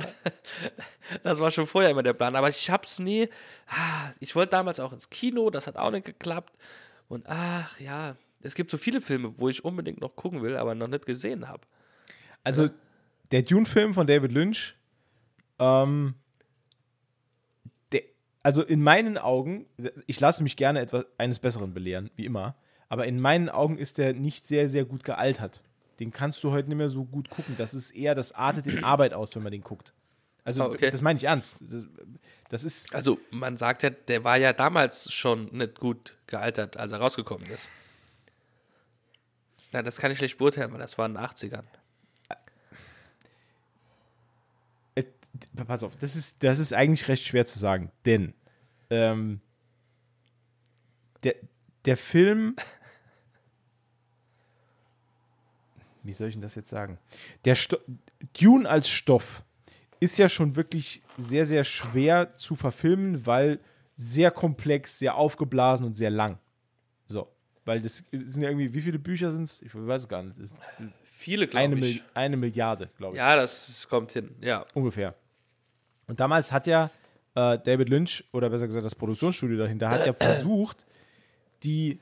[1.24, 2.36] das war schon vorher immer der Plan.
[2.36, 3.28] Aber ich hab's nie.
[3.68, 6.56] ah, Ich wollte damals auch ins Kino, das hat auch nicht geklappt.
[7.08, 10.76] Und ach ja, es gibt so viele Filme, wo ich unbedingt noch gucken will, aber
[10.76, 11.62] noch nicht gesehen habe.
[12.44, 12.70] Also,
[13.30, 14.76] der Dune-Film von David Lynch,
[15.58, 16.14] ähm,
[17.92, 18.02] der,
[18.42, 19.66] also in meinen Augen,
[20.06, 22.54] ich lasse mich gerne etwas eines Besseren belehren, wie immer,
[22.88, 25.62] aber in meinen Augen ist der nicht sehr, sehr gut gealtert.
[26.00, 27.56] Den kannst du heute nicht mehr so gut gucken.
[27.58, 29.92] Das ist eher, das artet in Arbeit aus, wenn man den guckt.
[30.44, 30.90] Also, Ah, okay.
[30.90, 31.62] das meine ich ernst.
[31.70, 31.84] Das,
[32.48, 36.92] das ist, Also man sagt ja, der war ja damals schon nicht gut gealtert, als
[36.92, 37.70] er rausgekommen ist.
[39.72, 41.62] Ja, das kann ich schlecht beurteilen, weil das war in den 80ern.
[44.96, 45.04] äh,
[45.66, 48.34] pass auf, das ist, das ist eigentlich recht schwer zu sagen, denn
[48.90, 49.40] ähm,
[51.22, 51.36] der,
[51.84, 52.56] der Film.
[56.02, 56.98] Wie soll ich denn das jetzt sagen?
[57.44, 57.76] Der Sto
[58.40, 59.42] Dune als Stoff
[60.00, 63.60] ist ja schon wirklich sehr, sehr schwer zu verfilmen, weil
[63.96, 66.38] sehr komplex, sehr aufgeblasen und sehr lang.
[67.06, 67.28] So.
[67.66, 69.60] Weil das sind ja irgendwie, wie viele Bücher sind es?
[69.60, 70.36] Ich weiß es gar nicht.
[71.04, 72.02] Viele, glaube Mil ich.
[72.14, 73.18] eine Milliarde, glaube ich.
[73.18, 74.64] Ja, das kommt hin, ja.
[74.72, 75.14] Ungefähr.
[76.10, 76.90] Und damals hat ja
[77.36, 80.84] äh, David Lynch, oder besser gesagt das Produktionsstudio dahinter, hat ja versucht,
[81.62, 82.00] die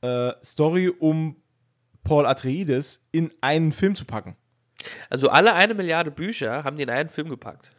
[0.00, 1.36] äh, Story um
[2.02, 4.36] Paul Atreides in einen Film zu packen.
[5.10, 7.72] Also alle eine Milliarde Bücher haben die in einen Film gepackt.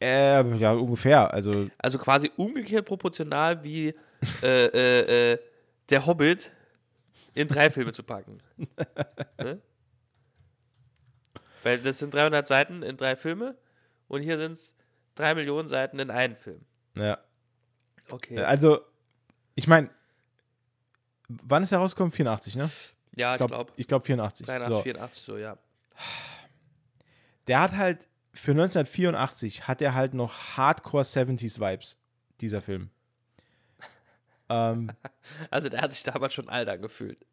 [0.00, 1.34] Äh, ja, ungefähr.
[1.34, 3.92] Also, Also quasi umgekehrt proportional wie
[4.44, 5.38] äh, äh, äh,
[5.90, 6.52] der Hobbit
[7.34, 8.38] in drei Filme zu packen.
[9.36, 9.60] ne?
[11.64, 13.56] Weil das sind 300 Seiten in drei Filme
[14.06, 14.76] und hier sind es
[15.14, 16.64] drei Millionen Seiten in einen Film.
[16.94, 17.18] ja.
[18.10, 18.38] Okay.
[18.40, 18.80] Also,
[19.54, 19.88] ich meine,
[21.28, 22.12] wann ist er rausgekommen?
[22.12, 22.68] 84, ne?
[23.14, 24.44] ja, Ich ich glaube glaube ich glaub 84.
[24.46, 24.82] 83, So.
[24.82, 25.56] 84 so, ja.
[27.46, 31.96] Der hat halt, für 1984 hat er halt noch Hardcore 70s Vibes,
[32.40, 32.90] dieser Film.
[34.50, 34.90] ähm,
[35.50, 37.24] Also der hat sich damals schon alt angefühlt.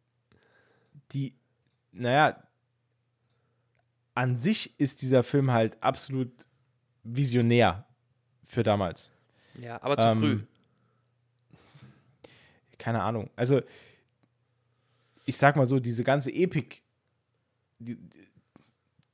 [1.11, 1.35] die,
[1.91, 2.41] naja,
[4.15, 6.31] an sich ist dieser Film halt absolut
[7.15, 7.85] visionär
[8.43, 9.11] für damals.
[9.59, 10.39] Ja, aber zu Ähm, früh.
[12.77, 13.29] Keine Ahnung.
[13.35, 13.61] Also,
[15.25, 16.81] ich sag mal so, diese ganze Epik,
[17.79, 17.97] die,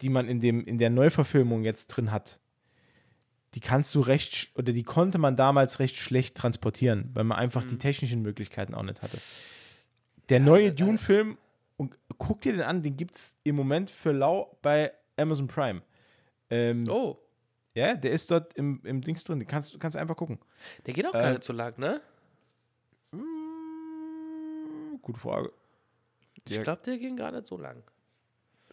[0.02, 2.40] die man in, dem, in der Neuverfilmung jetzt drin hat,
[3.56, 7.64] die kannst du recht, oder die konnte man damals recht schlecht transportieren, weil man einfach
[7.64, 7.70] Mhm.
[7.70, 9.18] die technischen Möglichkeiten auch nicht hatte.
[10.30, 11.38] Der neue Dune-Film,
[11.78, 15.82] und guck dir den an, den gibt es im Moment für lau bei Amazon Prime.
[16.50, 17.18] Ähm, Oh,
[17.76, 19.38] Ja, der ist dort im, im Dings drin.
[19.40, 20.40] Den kannst du kannst einfach gucken.
[20.86, 22.02] der geht auch Äh, gar nicht so lang, ne?
[25.02, 25.52] Gute Frage.
[26.36, 27.84] Ich der- glaube, der ging gar nicht so lang.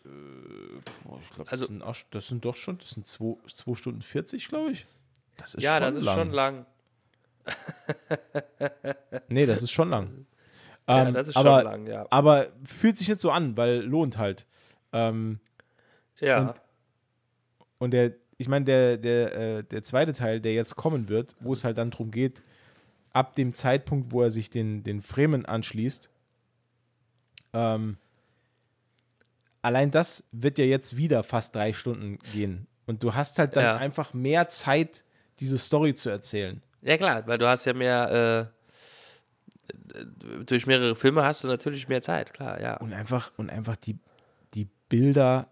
[0.04, 4.00] Boah, ich glaube, Also- das, sind auch- das sind doch schon, das sind 2 Stunden
[4.02, 4.86] 40, glaube ich.
[5.36, 6.16] Das ist ja, schon das ist lang.
[6.16, 6.66] schon lang.
[9.28, 10.26] Nee, das ist schon lang.
[10.88, 12.06] Ja, Ähm, das ist aber, schon lang, ja.
[12.10, 14.46] aber fühlt sich nicht so an, weil lohnt halt.
[14.92, 15.38] Ähm,
[16.18, 16.40] Ja.
[16.40, 16.60] und-
[17.78, 18.12] und der,
[18.42, 21.78] ich meine, der, der, äh, der zweite Teil, der jetzt kommen wird, wo es halt
[21.78, 22.42] dann darum geht,
[23.12, 26.10] ab dem Zeitpunkt, wo er sich den, den Fremen anschließt,
[27.54, 27.96] ähm,
[29.62, 32.66] allein das wird ja jetzt wieder fast drei Stunden gehen.
[32.86, 33.76] Und du hast halt dann Ja.
[33.76, 35.04] einfach mehr Zeit,
[35.38, 36.62] diese Story zu erzählen.
[36.82, 38.50] Ja, klar, weil du hast ja mehr,
[39.94, 40.02] äh,
[40.44, 42.76] durch mehrere Filme hast du natürlich mehr Zeit, klar, ja.
[42.78, 43.98] Und einfach, und einfach die,
[44.54, 45.48] die Bilder,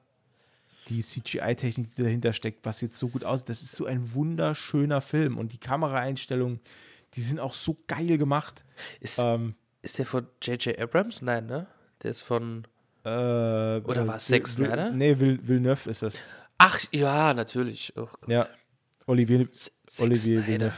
[0.91, 5.01] die CGI-Technik, die dahinter steckt, was jetzt so gut aussieht, das ist so ein wunderschöner
[5.01, 5.39] Film.
[5.39, 6.61] Und die Kameraeinstellungen,
[7.15, 8.65] die sind auch so geil gemacht.
[9.01, 10.79] Ist, Ähm, ist der von J.J.
[10.79, 11.23] Abrams?
[11.23, 11.67] Nein, ne?
[12.03, 12.67] Der ist von.
[13.05, 14.91] äh, Oder war es Zack Snyder?
[14.91, 16.21] Nee, Vill- Villeneuve ist das.
[16.59, 17.93] Ach, ja, natürlich.
[17.97, 18.09] Oh.
[18.27, 18.47] Ja.
[19.07, 20.47] Olivier, Z- Olivier.
[20.47, 20.75] Villeneuve.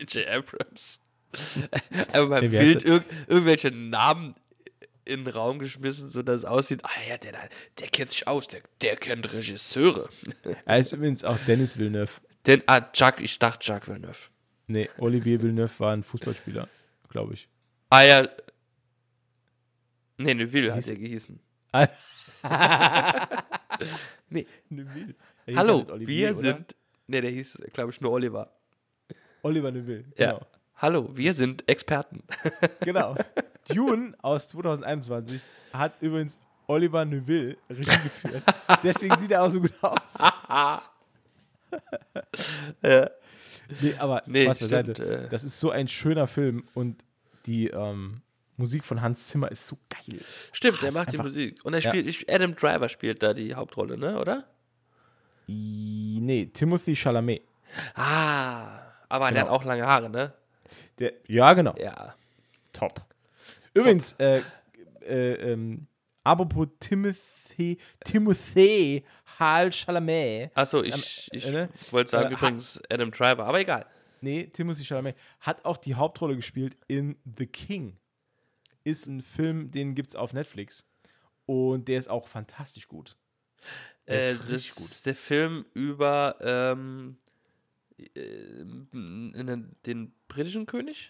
[0.00, 0.26] J.J.
[0.30, 1.00] Abrams.
[2.12, 2.62] Aber man der?
[2.86, 4.34] irg irgendwelche Namen
[5.08, 7.32] in den Raum geschmissen, sodass es aussieht, ah ja, der,
[7.78, 10.08] der kennt sich aus, der, der kennt Regisseure.
[10.64, 12.12] Er ist übrigens auch Dennis Villeneuve.
[12.46, 14.28] Denn, ah, Jacques, ich dachte Jacques Villeneuve.
[14.66, 16.68] Nee, Olivier Villeneuve war ein Fußballspieler,
[17.08, 17.48] glaube ich.
[17.90, 18.28] Ah ja.
[20.18, 21.40] Nee, Neuville hat er gehießen.
[21.72, 21.86] Ah,
[24.30, 24.46] Nee.
[25.46, 26.36] Ja Hallo, Olivier, wir oder?
[26.36, 26.76] sind.
[27.06, 28.52] Nee, der hieß, glaube ich, nur Oliver.
[29.42, 30.04] Oliver Neuville.
[30.18, 30.32] Ja.
[30.32, 30.46] Genau.
[30.76, 32.22] Hallo, wir sind Experten.
[32.80, 33.16] genau.
[33.68, 35.40] Dune aus 2021
[35.72, 38.42] hat übrigens Oliver Neuville Regie geführt.
[38.82, 40.18] Deswegen sieht er auch so gut aus.
[42.82, 44.94] Nee, aber Nee, Spaß beiseite.
[44.94, 45.28] stimmt, äh.
[45.28, 47.04] Das ist so ein schöner Film und
[47.46, 48.22] die ähm,
[48.56, 50.18] Musik von Hans Zimmer ist so geil.
[50.52, 51.60] Stimmt, Ah, der ist macht die Musik.
[51.64, 51.90] Und er Ja.
[51.90, 54.44] spielt, Adam Driver spielt da die Hauptrolle, ne, oder?
[55.46, 57.42] Nee, Timothy Chalamet.
[57.94, 59.52] Ah, aber der Genau.
[59.54, 60.32] hat auch lange Haare, ne?
[60.98, 61.74] Der, ja, genau.
[61.78, 62.14] Ja.
[62.72, 63.02] Top.
[63.80, 64.42] Übrigens, äh,
[65.02, 65.86] äh, ähm,
[66.24, 69.04] apropos Timothy, Timothy
[69.38, 70.50] Hal Chalamet.
[70.54, 73.86] Achso, Ist am- ich, ich äh, wollte sagen Äh, übrigens Adam Driver, aber egal.
[74.20, 77.96] Nee, Timothy Chalamet hat auch die Hauptrolle gespielt in The King.
[78.84, 80.86] Ist ein Film, den gibt's auf Netflix.
[81.46, 83.16] Und der ist auch fantastisch gut.
[84.06, 84.86] Der Äh, ist das gut.
[84.86, 87.16] ist der Film über ähm,
[88.14, 88.64] äh,
[89.86, 91.08] den britischen König?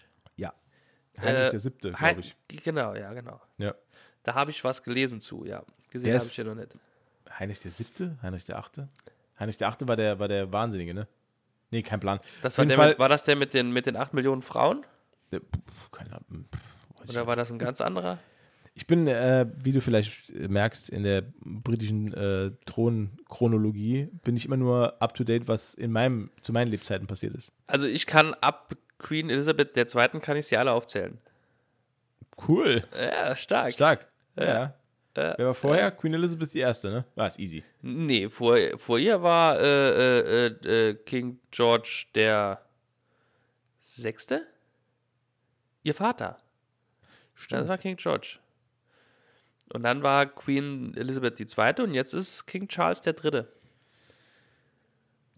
[1.21, 2.35] Heinrich Äh, der Siebte, glaube ich.
[2.63, 3.39] Genau, ja, genau.
[3.57, 3.73] Ja.
[4.23, 5.63] Da habe ich was gelesen zu, ja.
[5.89, 6.75] Gesehen habe ich ja noch nicht.
[7.37, 8.17] Heinrich der Siebte?
[8.21, 8.87] Heinrich der Achte?
[9.39, 11.07] Heinrich der Achte war der, war der Wahnsinnige, ne?
[11.71, 12.19] Nee, kein Plan.
[12.41, 14.85] Das war, der Fall, mit, war das der mit den, mit den 8 Millionen Frauen?
[15.31, 15.41] der,
[15.91, 16.45] keine Ahnung.
[16.51, 16.59] pf,
[16.99, 18.19] weiß ich Oder war das ein ganz anderer?
[18.73, 24.45] Ich bin, äh, wie du vielleicht äh, merkst, in der britischen äh, Thronchronologie bin ich
[24.45, 27.51] immer nur up to date, was in meinem, zu meinen Lebzeiten passiert ist.
[27.67, 30.19] Also ich kann ab Queen Elizabeth II.
[30.19, 31.17] kann ich sie alle aufzählen.
[32.47, 32.83] Cool.
[32.95, 33.73] Ja, stark.
[33.73, 34.07] Stark.
[34.37, 34.73] Ja.
[35.15, 35.91] Wer war vorher?
[35.91, 36.61] Queen Elizabeth I.
[36.87, 37.03] Ne?
[37.15, 37.63] War es easy.
[37.81, 42.61] Nee, vor, vor ihr war äh, äh, äh, King George der
[43.81, 44.47] Sechste?
[45.83, 46.37] Ihr Vater.
[47.49, 48.37] Das war King George.
[49.73, 51.83] Und dann war Queen Elizabeth II.
[51.83, 53.51] und jetzt ist King Charles der Dritte.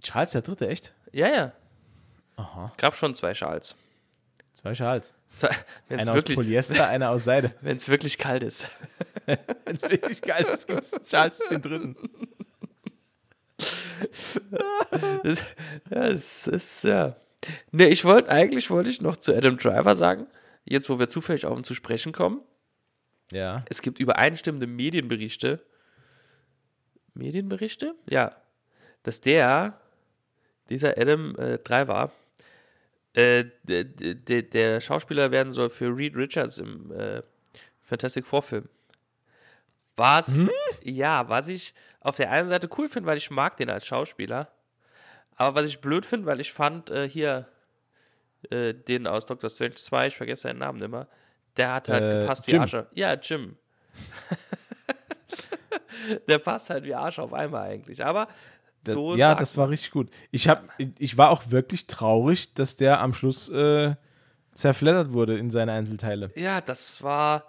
[0.02, 0.94] Charles der Dritte, echt?
[1.12, 1.54] Ja, ja.
[2.42, 2.74] Aha.
[2.78, 3.76] Gab schon zwei Charles.
[4.54, 4.72] Zwei.
[5.88, 7.54] Wenn es Einer aus wirklich, Polyester, einer aus Seide.
[7.62, 8.70] wenn's wirklich kalt ist.
[9.26, 11.96] Wenn es wirklich geil ist, gibt es Charles den Dritten.
[15.24, 15.56] Das,
[15.90, 17.16] ja, es ist, ja.
[17.72, 20.28] Ne, ich wollte, eigentlich wollte ich noch zu Adam Driver sagen,
[20.66, 22.42] jetzt wo wir zufällig auf ihn zu sprechen kommen,
[23.32, 23.64] Ja.
[23.70, 25.64] es gibt übereinstimmende Medienberichte,
[27.14, 27.94] Medienberichte?
[28.10, 28.36] Ja,
[29.04, 29.80] dass der,
[30.70, 32.12] dieser Adam äh, Driver,
[33.14, 37.22] äh, der, der, der Schauspieler werden soll für Reed Richards im äh,
[37.82, 38.70] Fantastic Four Film.
[39.98, 40.48] Was,
[40.84, 44.52] ja, was ich auf der einen Seite cool finde, weil ich mag den als Schauspieler,
[45.36, 47.48] aber was ich blöd finde, weil ich fand äh, hier
[48.50, 51.08] äh, den aus Doctor Strange 2, ich vergesse seinen Namen immer,
[51.58, 52.62] der hat halt Äh, gepasst wie Jim.
[52.62, 52.78] Arsch.
[52.94, 53.58] Ja, Jim.
[56.28, 58.28] der passt halt wie Arsch auf einmal eigentlich, aber
[58.86, 60.10] so ja, das war richtig gut.
[60.32, 63.96] Ich, hab, ich war auch wirklich traurig, dass der am Schluss äh,
[64.54, 66.32] zerfleddert wurde in seine Einzelteile.
[66.36, 67.46] Ja, das war.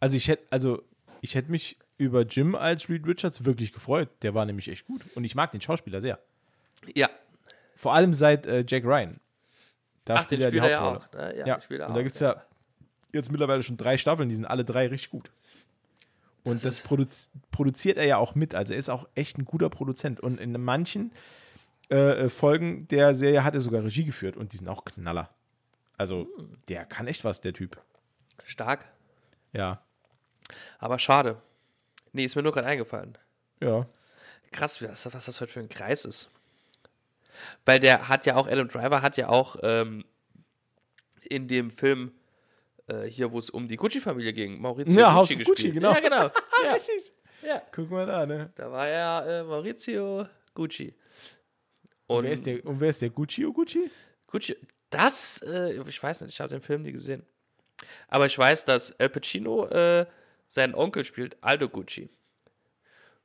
[0.00, 0.82] Also ich hätte, also
[1.20, 4.08] ich hätte mich über Jim als Reed Richards wirklich gefreut.
[4.22, 5.02] Der war nämlich echt gut.
[5.14, 6.18] Und ich mag den Schauspieler sehr.
[6.94, 7.08] Ja.
[7.76, 9.20] Vor allem seit äh, Jack Ryan.
[10.04, 11.26] Da Ach, den spielt er die spielt er ja Hauptrolle.
[11.26, 11.32] auch.
[11.32, 11.38] Ne?
[11.38, 12.42] Ja, Ja, spielt und da gibt es ja
[13.12, 15.30] jetzt mittlerweile schon drei Staffeln, die sind alle drei richtig gut.
[16.44, 18.54] Und das, produzi produziert er ja auch mit.
[18.54, 20.20] Also er ist auch echt ein guter Produzent.
[20.20, 21.12] Und in manchen
[21.90, 25.30] äh, äh, Folgen der Serie hat er sogar Regie geführt und die sind auch Knaller.
[25.96, 26.26] Also
[26.68, 27.80] der kann echt was, der Typ.
[28.44, 28.86] Stark.
[29.52, 29.82] Ja.
[30.78, 31.40] Aber schade.
[32.12, 33.16] Nee, ist mir nur gerade eingefallen.
[33.60, 33.86] Ja.
[34.50, 36.30] Krass, was, was das heute für ein Kreis ist.
[37.64, 40.04] Weil der hat ja auch, Adam Driver hat ja auch ähm,
[41.22, 42.12] in dem Film
[42.86, 45.58] äh, hier, wo es um die Gucci-Familie ging, Maurizio Ja, Gucci gespielt.
[45.58, 45.92] Gucci, genau.
[45.92, 46.30] Ja, genau.
[46.64, 46.76] Ja,
[47.48, 47.62] ja.
[47.72, 48.52] Guck mal da, ne?
[48.54, 50.94] Da war ja äh, Maurizio Gucci.
[52.06, 53.90] Und Wer ist der, und wer ist der Gucci oh Gucci?
[54.26, 54.56] Gucci,
[54.90, 57.24] das, äh, ich weiß nicht, ich habe den Film nie gesehen.
[58.08, 60.06] Aber ich weiß, dass Al Pacino äh,
[60.46, 62.08] seinen Onkel spielt, Aldo Gucci.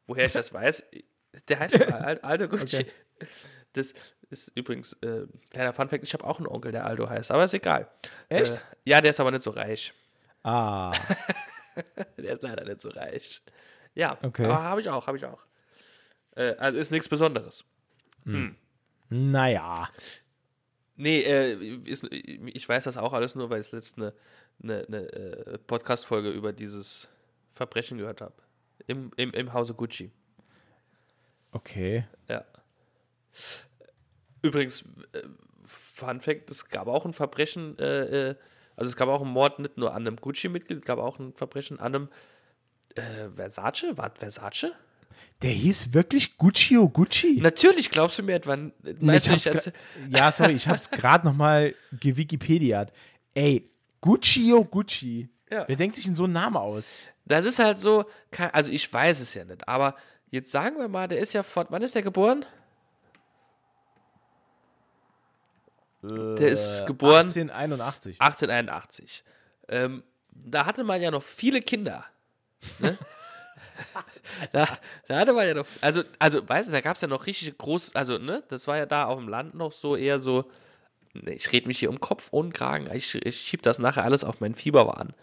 [0.07, 0.83] Woher ich das weiß,
[1.49, 2.77] der heißt Al- Aldo Gucci.
[2.77, 2.91] Okay.
[3.77, 3.93] Das
[4.29, 7.53] ist übrigens, äh, kleiner Funfact, ich habe auch einen Onkel, der Aldo heißt, aber ist
[7.53, 7.87] egal.
[8.29, 8.57] Echt?
[8.57, 9.93] Äh, ja, der ist aber nicht so reich.
[10.43, 10.91] Ah,
[12.17, 13.41] Der ist leider nicht so reich.
[13.93, 14.45] Ja, Okay.
[14.45, 15.45] aber habe ich auch, habe ich auch.
[16.35, 17.63] Äh, also ist nichts Besonderes.
[19.09, 19.87] naja.
[20.95, 21.53] Nee, äh,
[21.85, 24.13] ist, ich weiß das auch alles nur, weil ich letzte eine,
[24.63, 27.07] eine, eine äh, Podcast-Folge über dieses
[27.51, 28.33] Verbrechen gehört habe.
[28.87, 30.11] Im, im, Im Hause Gucci.
[31.51, 32.07] Okay.
[32.27, 32.43] Ja.
[34.47, 34.83] Übrigens,
[35.13, 35.21] äh,
[35.65, 38.35] Fun Fact, es gab auch ein Verbrechen, äh, äh,
[38.75, 41.33] also es gab auch einen Mord nicht nur an einem Gucci-Mitglied, es gab auch ein
[41.33, 42.09] Verbrechen an einem
[42.95, 43.97] äh, Versace?
[43.97, 44.71] War Versace?
[45.41, 47.39] Der hieß wirklich Guccio Gucci?
[47.41, 48.55] Natürlich, glaubst du mir etwa.
[48.55, 49.19] Nee,
[50.09, 52.93] ja, sorry, ich hab's gerade noch mal gewikipediat.
[53.33, 53.67] Ey,
[53.99, 55.29] Guccio Gucci.
[55.51, 55.65] Ja.
[55.67, 57.07] Wer denkt sich in so einen Namen aus?
[57.27, 58.05] das ist halt so,
[58.51, 59.95] also ich weiß es ja nicht, aber
[60.29, 62.45] jetzt sagen wir mal, der ist ja von, wann ist der geboren?
[66.01, 68.21] Der ist geboren 1881.
[68.21, 69.23] 1881.
[69.69, 72.05] Ähm, da hatte man ja noch viele Kinder.
[72.79, 72.97] Ne?
[74.51, 74.67] da,
[75.07, 77.57] da hatte man ja noch, also, also weißt du, da gab es ja noch richtig
[77.57, 80.49] groß, also, ne, das war ja da auf dem Land noch so eher so,
[81.13, 84.23] ne, ich rede mich hier um Kopf und Kragen, ich, ich schieb das nachher alles
[84.23, 85.13] auf meinen Fieberwahn.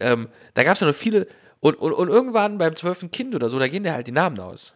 [0.00, 1.26] Ähm, da gab es ja noch viele,
[1.60, 4.38] und, und, und irgendwann beim zwölften Kind oder so, da gehen dir halt die Namen
[4.40, 4.74] aus.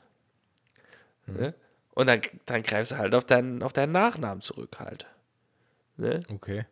[1.26, 1.54] Ne?
[1.96, 5.06] Und dann, dann greifst du halt auf deinen, auf deinen Nachnamen zurück halt.
[5.96, 6.22] Ne?
[6.28, 6.66] Okay.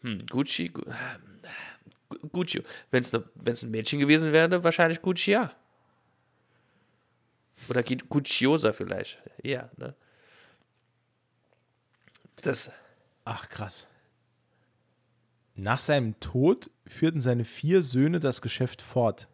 [0.00, 0.80] Hm, Gucci, Gu
[2.08, 2.62] Gu- Gucci.
[2.90, 5.52] Wenn es ne, wenn's ein Mädchen gewesen wäre, wahrscheinlich Guccia.
[7.68, 9.22] Oder Gu- Gucciosa vielleicht.
[9.42, 9.94] Ja, ne?
[12.40, 12.72] Das,
[13.26, 13.86] Ach, krass.
[15.54, 19.28] Nach seinem Tod führten seine vier Söhne das Geschäft fort.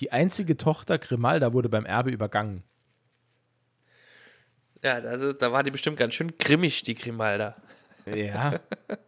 [0.00, 2.62] Die einzige Tochter Grimalda wurde beim Erbe übergangen.
[4.82, 7.56] Ja, also, da war die bestimmt ganz schön grimmig, die Grimalda.
[8.06, 8.54] Ja.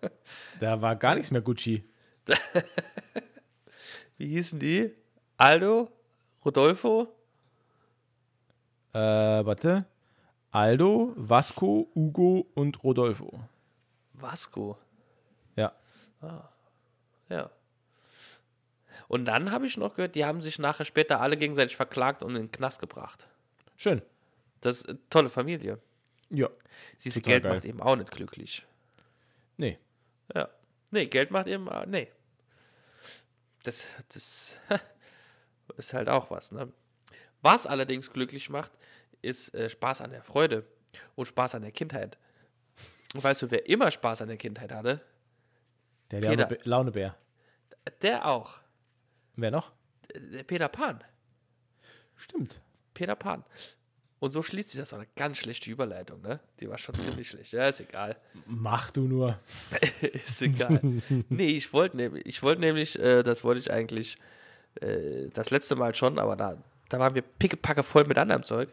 [0.61, 1.85] da war gar nichts mehr Gucci.
[4.17, 4.95] Wie hießen die?
[5.37, 5.91] Aldo?
[6.45, 7.15] Rodolfo?
[8.93, 9.87] Äh, warte.
[10.51, 13.39] Aldo, Vasco, Ugo und Rodolfo.
[14.15, 14.79] Vasco.
[15.57, 15.73] Ja.
[17.29, 17.51] Ja.
[19.07, 22.31] Und dann habe ich noch gehört, die haben sich nachher später alle gegenseitig verklagt und
[22.35, 23.29] in den Knast gebracht.
[23.77, 24.03] Schön.
[24.61, 25.79] Das ist eine tolle Familie.
[26.31, 26.49] Ja.
[26.97, 27.55] Siehst du, Total Geld geil.
[27.55, 28.67] macht eben auch nicht glücklich.
[29.57, 29.79] Nee.
[30.35, 30.49] Ja.
[30.91, 32.09] Nee, Geld macht eben, äh, nee.
[33.63, 34.57] Das, das
[35.77, 36.73] ist halt auch was, ne?
[37.41, 38.73] Was allerdings glücklich macht,
[39.23, 40.67] ist äh, Spaß an der Freude
[41.15, 42.19] und Spaß an der Kindheit.
[43.15, 45.01] Und weißt du, wer immer Spaß an der Kindheit hatte?
[46.11, 46.49] Der Peter.
[46.49, 47.17] Laune Launebär.
[48.03, 48.59] Der auch.
[49.37, 49.73] Wer noch?
[50.15, 51.03] Der Peter Pan.
[52.17, 52.61] Stimmt.
[52.95, 53.45] Peter Pan.
[54.21, 56.41] Und so schließt sich das auch eine ganz schlechte Überleitung, ne?
[56.61, 57.53] Die war schon ziemlich schlecht.
[57.53, 58.17] Ja, ist egal.
[58.47, 59.39] Mach du nur.
[60.01, 60.81] ist egal.
[61.29, 64.19] nee, ich wollte nämlich, ich wollte nämlich, äh, das wollte ich eigentlich
[64.81, 68.71] äh, das letzte Mal schon, aber da, da waren wir pickepacke voll mit anderem Zeug.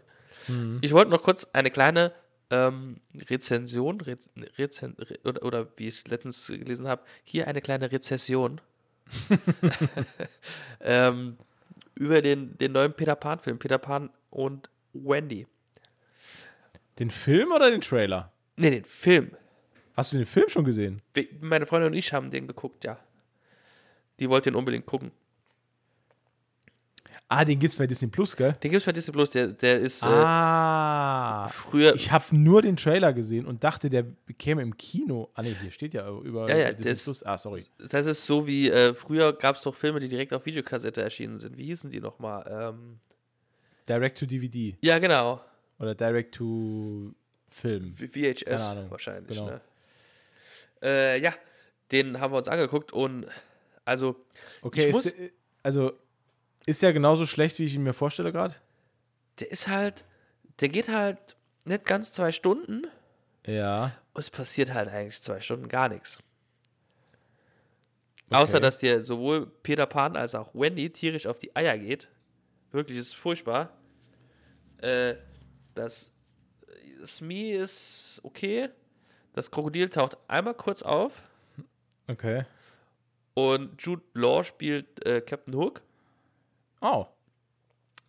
[0.82, 2.14] Ich wollte noch kurz eine kleine
[2.52, 7.62] ähm, Rezension, Rez, Rezen, Re, oder, oder wie ich es letztens gelesen habe, hier eine
[7.62, 8.62] kleine Rezession
[10.82, 11.38] ähm,
[11.96, 14.70] über den, den neuen Peter Pan-Film, Peter Pan und
[15.04, 15.46] Wendy.
[17.00, 18.32] Den Film oder den Trailer?
[18.58, 19.32] Ne, den Film.
[19.96, 21.02] Hast du den Film schon gesehen?
[21.42, 22.98] Meine Freundin und ich haben den geguckt, ja.
[24.20, 25.12] Die wollte den unbedingt gucken.
[27.28, 28.52] Ah, den gibt's bei Disney Plus, gell?
[28.62, 31.48] Den gibt es bei Disney Plus, der, der ist äh, Ah.
[31.52, 31.96] früher.
[31.96, 34.06] Ich habe nur den Trailer gesehen und dachte, der
[34.38, 35.30] käme im Kino.
[35.34, 37.24] Ah, nee, hier steht ja über Ja, ja, Disney das- Plus.
[37.26, 37.64] Ah, sorry.
[37.90, 41.40] Das ist so wie, äh, früher gab es doch Filme, die direkt auf Videokassette erschienen
[41.40, 41.58] sind.
[41.58, 42.46] Wie hießen die nochmal?
[42.76, 43.00] Ähm,
[43.88, 45.42] Direct to DVD ja, genau.
[45.80, 47.14] oder Direct to
[47.50, 47.96] Film.
[47.96, 48.92] VHS Ahnung.
[48.92, 49.38] wahrscheinlich.
[49.38, 49.52] Genau.
[49.52, 49.62] Ne?
[50.82, 51.34] Äh, ja,
[51.92, 53.28] den haben wir uns angeguckt und
[53.86, 54.16] also.
[54.62, 55.32] Okay, ich muss, ist,
[55.64, 55.94] also
[56.66, 58.56] ist der genauso schlecht, wie ich ihn mir vorstelle gerade?
[59.40, 60.06] der ist halt,
[60.60, 62.88] der geht halt nicht ganz zwei Stunden.
[63.46, 63.92] Ja.
[64.14, 66.20] Und es passiert halt eigentlich zwei Stunden gar nichts.
[68.30, 72.10] Außer, dass dir sowohl Peter Pan als auch Wendy tierisch auf die Eier geht.
[72.76, 73.72] Wirklich, ist furchtbar.
[74.82, 75.16] Äh,
[75.76, 76.12] das
[77.06, 78.68] Smee ist okay.
[79.32, 81.24] Das Krokodil taucht einmal kurz auf.
[82.08, 82.44] Okay.
[83.34, 85.84] Und Jude Law spielt äh, Captain Hook.
[86.82, 87.06] Oh.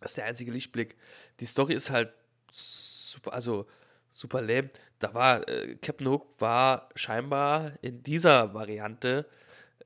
[0.01, 0.97] Das ist der einzige Lichtblick.
[1.39, 2.11] Die Story ist halt
[2.51, 3.67] super, also
[4.11, 4.69] super lame.
[4.99, 9.25] Da war, äh, Captain Hook war scheinbar in dieser Variante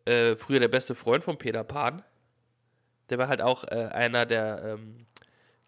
[0.06, 2.02] äh, früher der beste Freund von Peter Pan.
[3.12, 5.05] Der war halt auch äh, einer der ähm,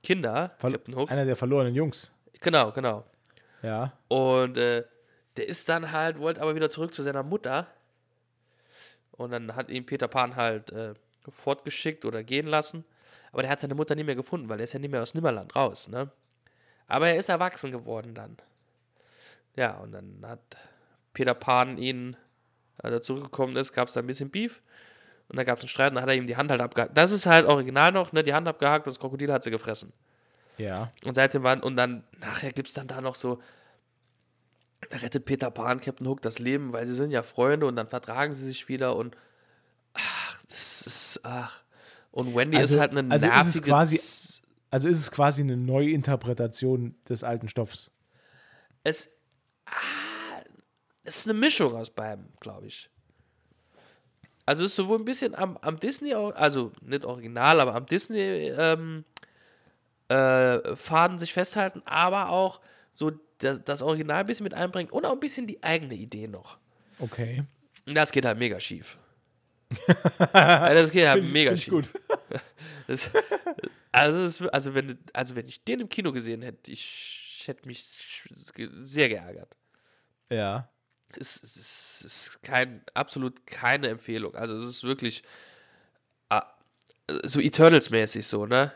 [0.01, 1.11] Kinder, Verlo- Captain Hook.
[1.11, 2.11] Einer der verlorenen Jungs.
[2.39, 3.05] Genau, genau.
[3.61, 3.93] Ja.
[4.07, 4.83] Und äh,
[5.37, 7.67] der ist dann halt, wollte aber wieder zurück zu seiner Mutter.
[9.11, 10.93] Und dann hat ihn Peter Pan halt äh,
[11.27, 12.83] fortgeschickt oder gehen lassen.
[13.31, 15.13] Aber der hat seine Mutter nie mehr gefunden, weil er ist ja nicht mehr aus
[15.13, 16.09] Nimmerland raus, ne?
[16.87, 18.37] Aber er ist erwachsen geworden dann.
[19.55, 20.41] Ja, und dann hat
[21.13, 22.17] Peter Pan ihn,
[22.77, 24.61] als er zurückgekommen ist, gab es da ein bisschen Beef.
[25.33, 26.95] Und dann gab es einen Streit und dann hat er ihm die Hand halt abgehakt.
[26.95, 28.21] Das ist halt original noch, ne?
[28.23, 29.91] Die Hand abgehakt und das Krokodil hat sie gefressen.
[30.59, 30.91] Ja.
[31.05, 33.41] Und seitdem waren, und dann, nachher gibt es dann da noch so,
[34.91, 37.87] Da rettet Peter Pan Captain Hook das Leben, weil sie sind ja Freunde und dann
[37.87, 39.15] vertragen sie sich wieder und
[39.93, 41.63] ach, das ist ach.
[42.11, 45.41] Und Wendy Also- ist halt eine also ist nervige es quasi- Also ist es quasi
[45.41, 47.89] eine Neuinterpretation des alten Stoffs.
[48.83, 49.09] es,
[49.65, 49.71] ah,
[51.03, 52.89] es ist eine Mischung aus beiden, glaube ich.
[54.45, 58.19] Also es ist sowohl ein bisschen am, am Disney, also nicht original, aber am Disney
[58.57, 59.05] ähm,
[60.09, 62.59] äh, Faden sich festhalten, aber auch
[62.91, 66.27] so das, das Original ein bisschen mit einbringen und auch ein bisschen die eigene Idee
[66.27, 66.57] noch.
[66.99, 67.43] Okay.
[67.85, 68.97] Das geht halt mega schief.
[70.33, 71.73] das geht halt mega Find schief.
[71.73, 71.89] gut.
[72.85, 73.11] Das,
[73.93, 77.81] also, es, also, wenn, also wenn ich den im Kino gesehen hätte, ich hätte mich
[77.81, 79.55] sehr geärgert.
[80.29, 80.67] Ja.
[81.17, 84.35] Es, es, ist- ist kein, absolut keine Empfehlung.
[84.35, 85.23] Also es ist wirklich
[86.29, 86.43] ah,
[87.25, 88.73] so Eternals-mäßig so, ne?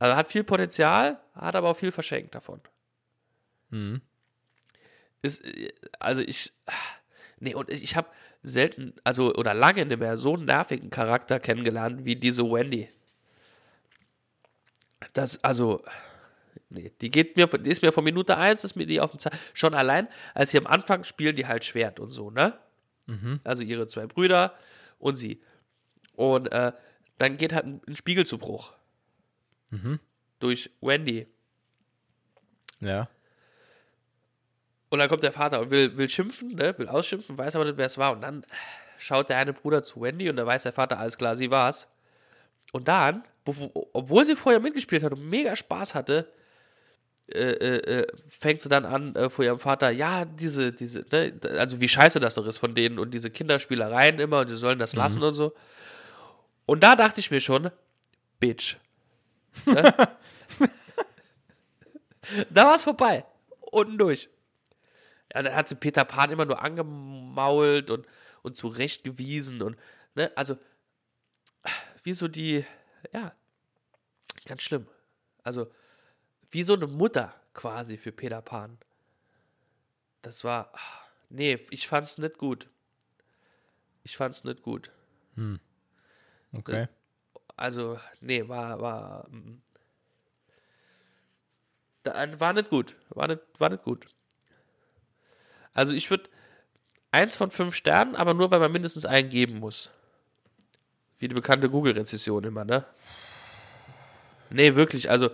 [0.00, 2.60] Also hat viel Potenzial, hat aber auch viel verschenkt davon.
[5.22, 6.52] Ist, äh, also ich,
[7.40, 8.08] nee, und ich habe
[8.42, 12.88] selten, also oder lange nicht mehr so einen nervigen Charakter kennengelernt wie diese Wendy.
[15.12, 15.82] Das, also,
[16.70, 19.18] nee, die geht mir, die ist mir von Minute 1, ist mir die auf dem
[19.20, 19.32] Zahn.
[19.54, 22.58] Schon allein, als sie am Anfang spielen, die halt Schwert und so, ne?
[23.44, 24.54] Also ihre zwei Brüder
[24.98, 25.42] und sie.
[26.14, 26.72] Und äh,
[27.18, 28.72] dann geht halt ein, ein Spiegel zu Bruch.
[30.38, 31.26] Durch Wendy.
[32.80, 33.08] Ja.
[34.88, 36.76] Und dann kommt der Vater und will, will schimpfen, ne?
[36.78, 38.12] will ausschimpfen, weiß aber nicht, wer es war.
[38.12, 38.44] Und dann
[38.98, 41.88] schaut der eine Bruder zu Wendy und da weiß der Vater, alles klar, sie war's.
[42.72, 46.32] Und dann, wo- wo- obwohl sie vorher mitgespielt hat und mega Spaß hatte,
[47.32, 51.32] äh, äh, äh, fängt sie dann an äh, vor ihrem Vater, ja, diese, diese, ne,
[51.58, 54.80] also wie scheiße das doch ist von denen und diese Kinderspielereien immer und sie sollen
[54.80, 55.54] das lassen und so.
[56.66, 57.70] Und da dachte ich mir schon,
[58.40, 58.78] Bitch.
[59.64, 59.94] Ne?
[62.50, 63.24] da war es vorbei.
[63.60, 64.28] Unten durch.
[65.32, 68.06] Ja, dann hat sie Peter Pan immer nur angemault und,
[68.42, 69.76] und zurechtgewiesen und,
[70.16, 70.56] ne, also,
[72.02, 72.64] wie so die,
[73.12, 73.32] ja,
[74.46, 74.88] ganz schlimm.
[75.44, 75.70] Also,
[76.50, 78.78] wie so eine Mutter quasi für Peter Pan.
[80.22, 80.72] Das war,
[81.28, 82.68] nee, ich fand's nicht gut.
[84.02, 84.90] Ich fand's nicht gut.
[86.52, 86.88] Okay.
[87.56, 89.60] Also, nee, war, war, mm.
[92.02, 92.96] da, war nicht gut.
[93.10, 94.06] War nicht, war nicht gut.
[95.74, 96.28] Also, ich würde
[97.12, 99.90] eins von fünf Sternen, aber nur, weil man mindestens einen geben muss.
[101.18, 102.84] Wie die bekannte Google-Rezession immer, ne?
[104.48, 105.30] Nee, wirklich, also,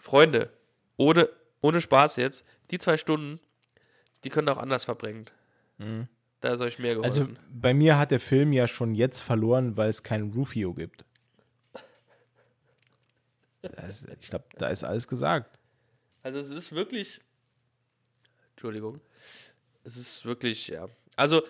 [0.00, 0.50] Freunde,
[0.96, 1.28] ohne,
[1.60, 3.38] ohne Spaß jetzt, die zwei Stunden,
[4.24, 5.26] die können auch anders verbringen.
[6.40, 7.20] Da ist euch mehr geholfen.
[7.20, 11.04] Also bei mir hat der Film ja schon jetzt verloren, weil es keinen Rufio gibt.
[13.62, 15.58] Das, ich glaube, da ist alles gesagt.
[16.22, 17.20] Also es ist wirklich.
[18.52, 19.00] Entschuldigung.
[19.84, 20.86] Es ist wirklich, ja.
[21.16, 21.42] Also,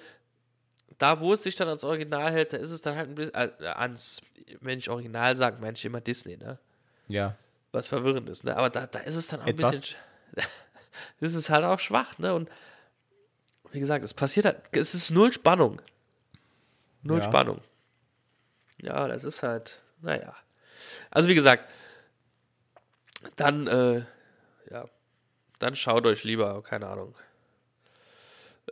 [0.98, 3.34] da wo es sich dann ans Original hält, da ist es dann halt ein bisschen.
[3.34, 4.22] Äh, ans,
[4.60, 6.58] wenn ich Original sage, meine ich immer Disney, ne?
[7.08, 7.36] Ja.
[7.72, 8.56] Was verwirrend ist, ne?
[8.56, 9.80] Aber da, da ist es dann auch ein Etwas.
[9.80, 9.96] bisschen.
[10.36, 10.46] sch-
[11.20, 12.34] Das ist halt auch schwach, ne?
[12.34, 12.50] Und
[13.72, 14.58] wie gesagt, es passiert halt.
[14.72, 15.80] Es ist null Spannung.
[17.02, 17.24] Null Ja.
[17.24, 17.60] Spannung.
[18.82, 19.80] Ja, das ist halt.
[20.02, 20.34] Naja.
[21.10, 21.70] Also, wie gesagt,
[23.36, 24.02] dann, äh,
[24.70, 24.86] ja,
[25.58, 27.14] dann schaut euch lieber, keine Ahnung,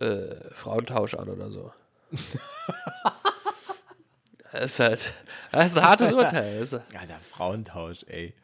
[0.00, 1.72] äh, Frauentausch an oder so.
[4.52, 5.14] das ist halt,
[5.52, 6.58] das ist ein hartes Urteil.
[6.98, 8.34] Alter, Frauentausch, ey.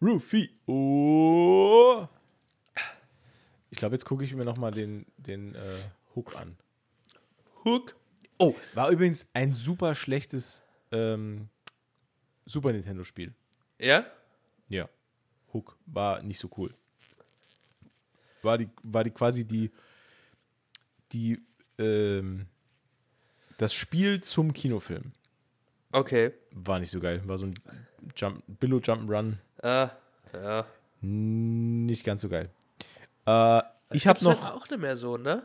[0.00, 0.48] Rufio.
[3.70, 5.60] Ich glaube, jetzt gucke ich mir noch mal den, den äh,
[6.14, 6.56] Hook an.
[7.64, 7.96] Hook.
[8.38, 11.48] Oh, War übrigens ein super schlechtes ähm,
[12.46, 13.34] Super Nintendo-Spiel.
[13.78, 14.06] ja?
[14.68, 14.88] Ja.
[15.52, 16.70] Hook war nicht so cool.
[18.42, 19.70] War die, war die quasi die,
[21.12, 21.40] die,
[21.78, 22.46] ähm,
[23.56, 25.10] das Spiel zum Kinofilm.
[25.90, 26.32] Okay.
[26.52, 27.22] War nicht so geil.
[27.26, 27.54] War so ein
[28.14, 29.38] Jump, Billo Jump'n'Run.
[29.62, 29.88] Äh,
[30.32, 30.66] ja.
[31.00, 32.50] Nicht ganz so geil.
[33.26, 34.42] Äh, ich habe noch.
[34.42, 35.44] halt auch nicht mehr so, ne?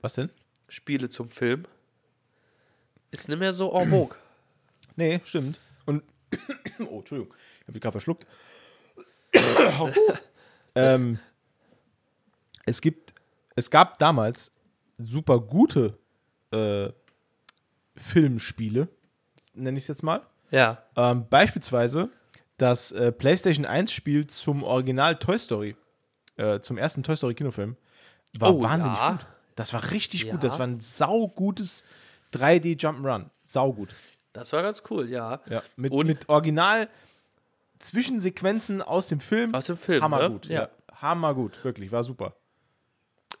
[0.00, 0.30] Was denn?
[0.68, 1.66] Spiele zum Film.
[3.10, 4.16] Ist nicht mehr so en vogue.
[4.96, 5.58] Nee, stimmt.
[5.86, 6.02] Und.
[6.80, 7.32] oh, Entschuldigung.
[7.60, 8.26] Ich habe die gerade verschluckt.
[10.74, 11.18] ähm,
[12.66, 13.14] es gibt.
[13.56, 14.52] Es gab damals
[14.98, 15.98] super gute
[16.50, 16.90] äh,
[17.96, 18.88] Filmspiele,
[19.54, 20.26] nenne ich es jetzt mal.
[20.50, 20.82] Ja.
[20.96, 22.10] Ähm, beispielsweise
[22.60, 25.76] das äh, PlayStation 1-Spiel zum Original Toy Story,
[26.36, 27.76] äh, zum ersten Toy Story Kinofilm,
[28.38, 29.12] war Oh, wahnsinnig ja.
[29.12, 29.26] gut.
[29.56, 30.32] Das war richtig Ja.
[30.32, 30.44] gut.
[30.44, 31.84] Das war ein saugutes
[32.32, 33.26] 3D Jump'n'Run.
[33.44, 33.88] Saugut.
[34.32, 35.40] Das war ganz cool, ja.
[35.48, 36.88] Ja, mit, Und- mit Original
[37.78, 39.54] Zwischensequenzen aus dem Film.
[39.54, 40.48] Aus dem Film, Hammergut.
[40.48, 40.54] ne?
[40.54, 40.60] Ja.
[40.62, 40.68] Ja.
[41.00, 42.34] hammergut, wirklich, war super.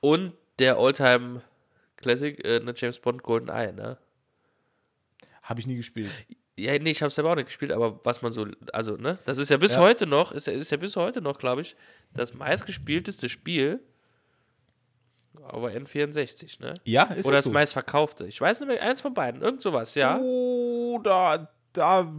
[0.00, 1.42] Und der Alltime
[1.96, 3.98] Classic, äh, eine James Bond Golden Eye, ne?
[5.42, 6.10] Habe ich nie gespielt.
[6.62, 9.38] Ja, nee, ich habe selber auch nicht gespielt, aber was man so, also, ne, das
[9.38, 9.80] ist ja bis Ja.
[9.80, 11.76] heute noch, ist ja, ist ja bis heute noch, glaube ich,
[12.14, 13.80] das meistgespielteste Spiel
[15.42, 16.74] auf der N64, ne?
[16.84, 17.50] Ja, ist Oder das das so?
[17.52, 18.26] meistverkaufte.
[18.26, 20.18] Ich weiß nicht mehr, eins von beiden, irgend sowas, ja.
[20.20, 22.12] Oh, da, da,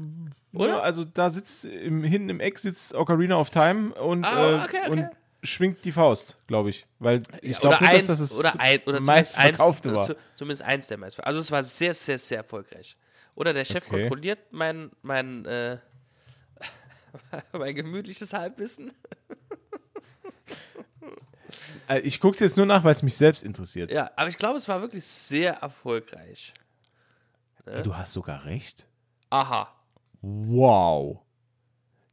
[0.53, 0.67] Oder?
[0.69, 4.65] ja, also da sitzt im, hinten im Eck sitzt Ocarina of Time und, Ah, äh,
[4.65, 5.07] okay, und
[5.43, 6.85] schwingt die Faust, glaube ich.
[6.99, 9.97] Weil ich Ja, glaube oder nicht, eins, dass das das oder ein, oder meistverkaufte eins,
[9.97, 10.03] war.
[10.05, 11.27] zu- zumindest eins der meistverkauften.
[11.27, 12.95] Also es war sehr, sehr, sehr erfolgreich.
[13.41, 14.01] Oder der Chef Okay.
[14.01, 15.79] kontrolliert mein, mein, äh,
[17.57, 18.93] mein gemütliches Halbwissen.
[21.87, 23.91] Äh, Ich gucke es jetzt nur nach, weil es mich selbst interessiert.
[23.91, 26.53] Ja, aber ich glaube, es war wirklich sehr erfolgreich.
[27.65, 28.87] Ey, du hast sogar recht.
[29.31, 29.73] Aha.
[30.21, 31.19] Wow.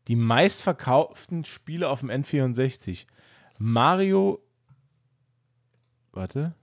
[0.06, 3.06] Die meistverkauften Spiele auf dem N64.
[3.58, 4.42] Mario.
[6.12, 6.54] Warte.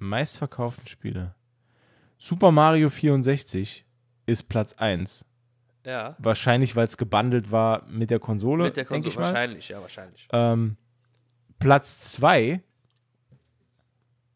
[0.00, 1.34] Meistverkauften Spiele.
[2.18, 3.84] Super Mario 64
[4.26, 5.26] ist Platz 1.
[5.84, 6.16] Ja.
[6.18, 9.24] Wahrscheinlich, weil es gebundelt war mit der Konsole, Mit der Konsole ich mal.
[9.26, 10.28] wahrscheinlich, ja, wahrscheinlich.
[10.32, 10.76] Ähm,
[11.58, 12.62] Platz 2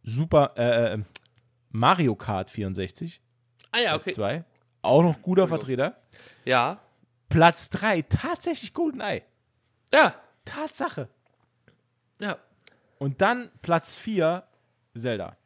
[0.02, 0.98] Super äh, äh,
[1.70, 3.22] Mario Kart 64.
[3.72, 4.12] Ah ja, Platz okay.
[4.12, 4.44] 2.
[4.82, 5.48] Auch noch guter.
[5.48, 5.96] Vertreter.
[6.44, 6.78] Ja.
[7.30, 9.22] Platz 3 tatsächlich GoldenEye.
[9.92, 10.14] Ja.
[10.44, 11.08] Tatsache.
[12.20, 12.36] Ja.
[12.98, 14.44] Und dann Platz 4
[14.94, 15.38] Zelda.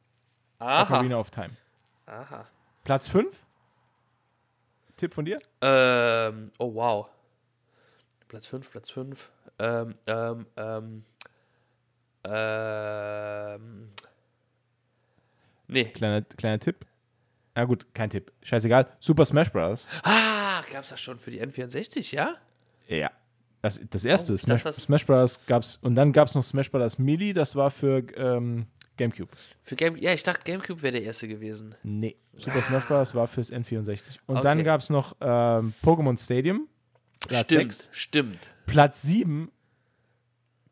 [0.58, 0.82] Aha.
[0.82, 1.50] Ocarina of Time.
[2.06, 2.46] Aha.
[2.84, 3.44] Platz 5?
[4.96, 5.38] Tipp von dir?
[5.60, 7.06] Ähm, oh wow.
[8.28, 9.30] Platz 5, Platz 5.
[9.60, 11.04] Ähm, ähm, ähm,
[12.24, 13.88] ähm.
[15.68, 15.84] Nee.
[15.84, 16.86] Kleiner, kleiner Tipp.
[17.54, 18.32] Na gut, kein Tipp.
[18.42, 18.86] Scheißegal.
[19.00, 19.88] Super Smash Bros.
[20.04, 22.34] Ah, gab's das schon für die N64, ja?
[22.86, 23.10] Ja.
[23.62, 25.44] Das, das erste, Oh, Smash, das- Smash Bros.
[25.46, 25.76] gab's.
[25.82, 26.98] Und dann gab es noch Smash Bros.
[26.98, 28.66] Melee, das war für ähm,
[28.98, 29.30] Gamecube.
[29.62, 31.74] Für Game ja, ich dachte, GameCube wäre der erste gewesen.
[31.82, 32.16] Nee.
[32.34, 33.14] Super Smash Bros.
[33.14, 34.18] war fürs N64.
[34.26, 34.64] Und dann Okay.
[34.64, 36.68] gab es noch ähm, Pokémon Stadium.
[37.26, 37.90] Platz stimmt, 6.
[37.92, 38.38] stimmt.
[38.66, 39.50] Platz 7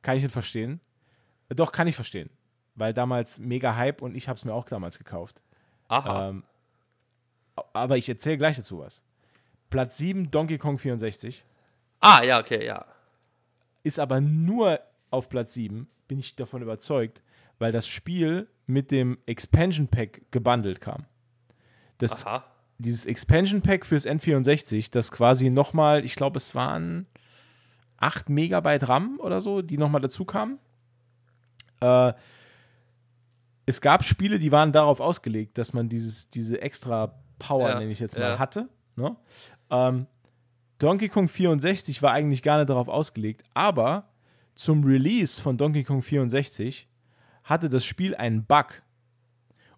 [0.02, 0.80] kann ich nicht verstehen.
[1.48, 2.30] Doch, kann ich verstehen.
[2.74, 5.42] Weil damals mega Hype und ich habe es mir auch damals gekauft.
[5.88, 6.28] Aha.
[6.28, 6.44] Ähm,
[7.72, 9.02] aber ich erzähle gleich dazu was.
[9.70, 11.44] Platz 7 Donkey Kong 64
[12.00, 12.84] ah, ja, okay, ja.
[13.82, 14.80] ist aber nur
[15.16, 17.22] auf Platz 7, bin ich davon überzeugt,
[17.58, 21.06] weil das Spiel mit dem Expansion Pack gebundelt kam.
[21.98, 22.44] Das, Aha.
[22.78, 27.06] dieses Expansion Pack fürs N64, das quasi nochmal, ich glaube, es waren
[27.98, 30.58] 8 Megabyte RAM oder so, die nochmal dazu kamen.
[31.80, 32.12] Äh,
[33.64, 37.90] es gab Spiele, die waren darauf ausgelegt, dass man dieses, diese extra Power, Ja, nenne
[37.90, 38.20] ich jetzt ja.
[38.20, 38.68] mal, hatte.
[38.94, 39.16] Ne?
[39.70, 40.06] Ähm,
[40.78, 44.08] Donkey Kong 64 war eigentlich gar nicht darauf ausgelegt, aber
[44.56, 46.88] zum Release von Donkey Kong 64
[47.44, 48.82] hatte das Spiel einen Bug.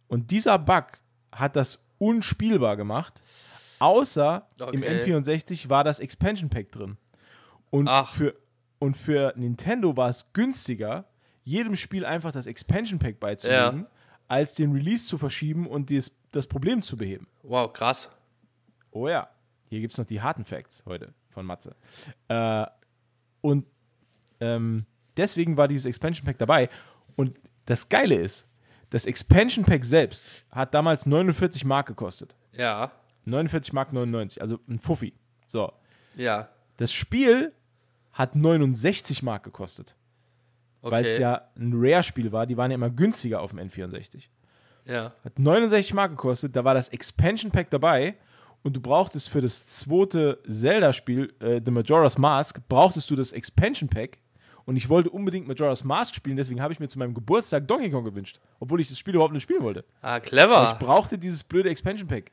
[0.07, 0.87] Und dieser Bug
[1.33, 3.21] hat das unspielbar gemacht,
[3.81, 5.03] außer im Okay.
[5.03, 6.97] N64 war das Expansion Pack drin.
[7.71, 8.09] Und Ach.
[8.09, 8.35] für,
[8.79, 11.05] und für Nintendo war es günstiger,
[11.45, 13.87] jedem Spiel einfach das Expansion Pack beizulegen,
[14.29, 17.27] als den Release zu verschieben und dies, das Problem zu beheben.
[17.43, 18.11] Wow, krass.
[18.91, 19.29] Oh ja,
[19.69, 21.75] hier gibt es noch die harten Facts heute von Matze.
[22.29, 22.67] Äh,
[23.41, 23.67] und
[24.41, 24.87] ähm,
[25.17, 26.69] deswegen war dieses Expansion Pack dabei.
[27.17, 27.37] Und
[27.67, 28.47] das Geile ist,
[28.91, 32.35] das Expansion Pack selbst hat damals 49 Mark gekostet.
[32.53, 32.91] Ja.
[33.27, 35.13] 49 Mark 99, also ein Fuffi.
[35.47, 35.73] So.
[36.17, 36.49] Ja.
[36.79, 37.53] Das Spiel
[38.13, 39.95] hat 69 Mark gekostet,
[40.81, 40.93] Okay.
[40.95, 42.47] weil es ja ein Rare-Spiel war.
[42.47, 44.29] Die waren ja immer günstiger auf dem N64.
[44.87, 45.13] Ja.
[45.25, 48.17] Hat 69 Mark gekostet, da war das Expansion Pack dabei
[48.63, 53.89] und du brauchtest für das zweite Zelda-Spiel, äh, The Majora's Mask, brauchtest du das Expansion
[53.89, 54.19] Pack
[54.69, 57.91] und ich wollte unbedingt Majora's Mask spielen, deswegen habe ich mir zu meinem Geburtstag Donkey
[57.91, 59.83] Kong gewünscht, obwohl ich das Spiel überhaupt nicht spielen wollte.
[60.03, 60.71] Ah, Aber clever.
[60.71, 62.31] ich brauchte dieses blöde Expansion Pack.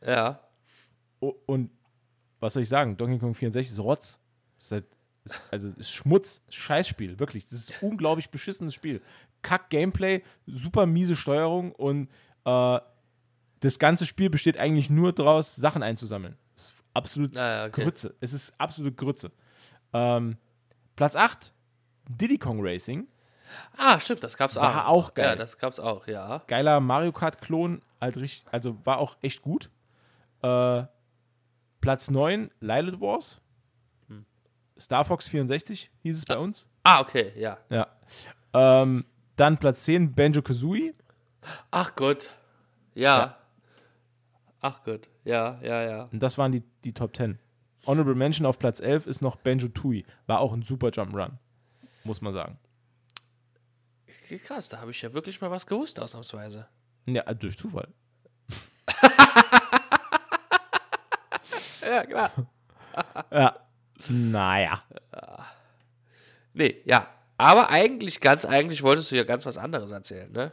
[0.00, 0.40] Ja.
[1.20, 1.70] Und
[2.40, 2.96] was soll ich sagen?
[2.96, 4.18] Donkey Kong 64 ist Rotz.
[4.58, 4.86] Ist halt,
[5.24, 7.44] ist, also ist Schmutz, Scheißspiel, wirklich.
[7.46, 9.02] Das ist ein unglaublich beschissenes Spiel.
[9.42, 12.08] Kack Gameplay, super miese Steuerung und
[12.46, 12.80] äh,
[13.60, 16.38] das ganze Spiel besteht eigentlich nur daraus, Sachen einzusammeln.
[16.54, 17.82] Das ist absolut Ah, okay.
[17.82, 18.14] Grütze.
[18.20, 19.30] Es ist absolut Grütze.
[19.92, 20.38] Ähm,
[20.96, 21.52] Platz 8,
[22.08, 23.08] Diddy Kong Racing.
[23.76, 25.06] Ah, stimmt, das gab's War auch.
[25.06, 25.26] auch geil.
[25.26, 26.42] Ja, das gab's auch, ja.
[26.46, 29.70] Geiler Mario Kart-Klon, halt also war auch echt gut.
[30.42, 30.84] Äh,
[31.80, 33.40] Platz 9, Lilith Wars.
[34.78, 36.68] Star Fox 64 hieß es bei uns.
[36.82, 37.58] Ah, okay, ja.
[37.70, 37.86] Ja.
[38.52, 39.04] Ähm,
[39.36, 40.94] dann Platz 10, Banjo Kazooie.
[41.70, 42.30] Ach Gott.
[42.94, 43.36] Ja.
[44.60, 45.08] Ach Gott.
[45.24, 46.02] Ja, ja, ja.
[46.12, 47.38] Und das waren die, die Top 10.
[47.86, 50.04] Honorable Mention auf Platz 11 ist noch Benjo Tui.
[50.26, 51.32] War auch ein super Jump'n'Run,
[52.04, 52.58] muss man sagen.
[54.46, 56.66] Krass, da habe ich ja wirklich mal was gewusst, ausnahmsweise.
[57.06, 57.88] Ja, durch Zufall.
[61.82, 62.30] Ja, klar.
[63.32, 63.56] Ja.
[64.08, 64.80] Naja.
[66.52, 67.08] Nee, ja.
[67.36, 70.52] Aber eigentlich, ganz eigentlich wolltest du ja ganz was anderes erzählen, ne?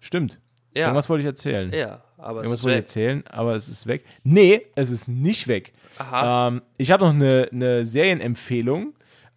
[0.00, 0.40] Stimmt.
[0.74, 0.86] Ja.
[0.86, 1.72] Irgendwas wollte ich erzählen.
[1.72, 2.76] Ja, aber es ist weg.
[2.76, 4.04] erzählen, aber es ist weg.
[4.24, 5.72] Nee, es ist nicht weg.
[6.12, 8.94] Ähm, ich habe noch eine, eine Serienempfehlung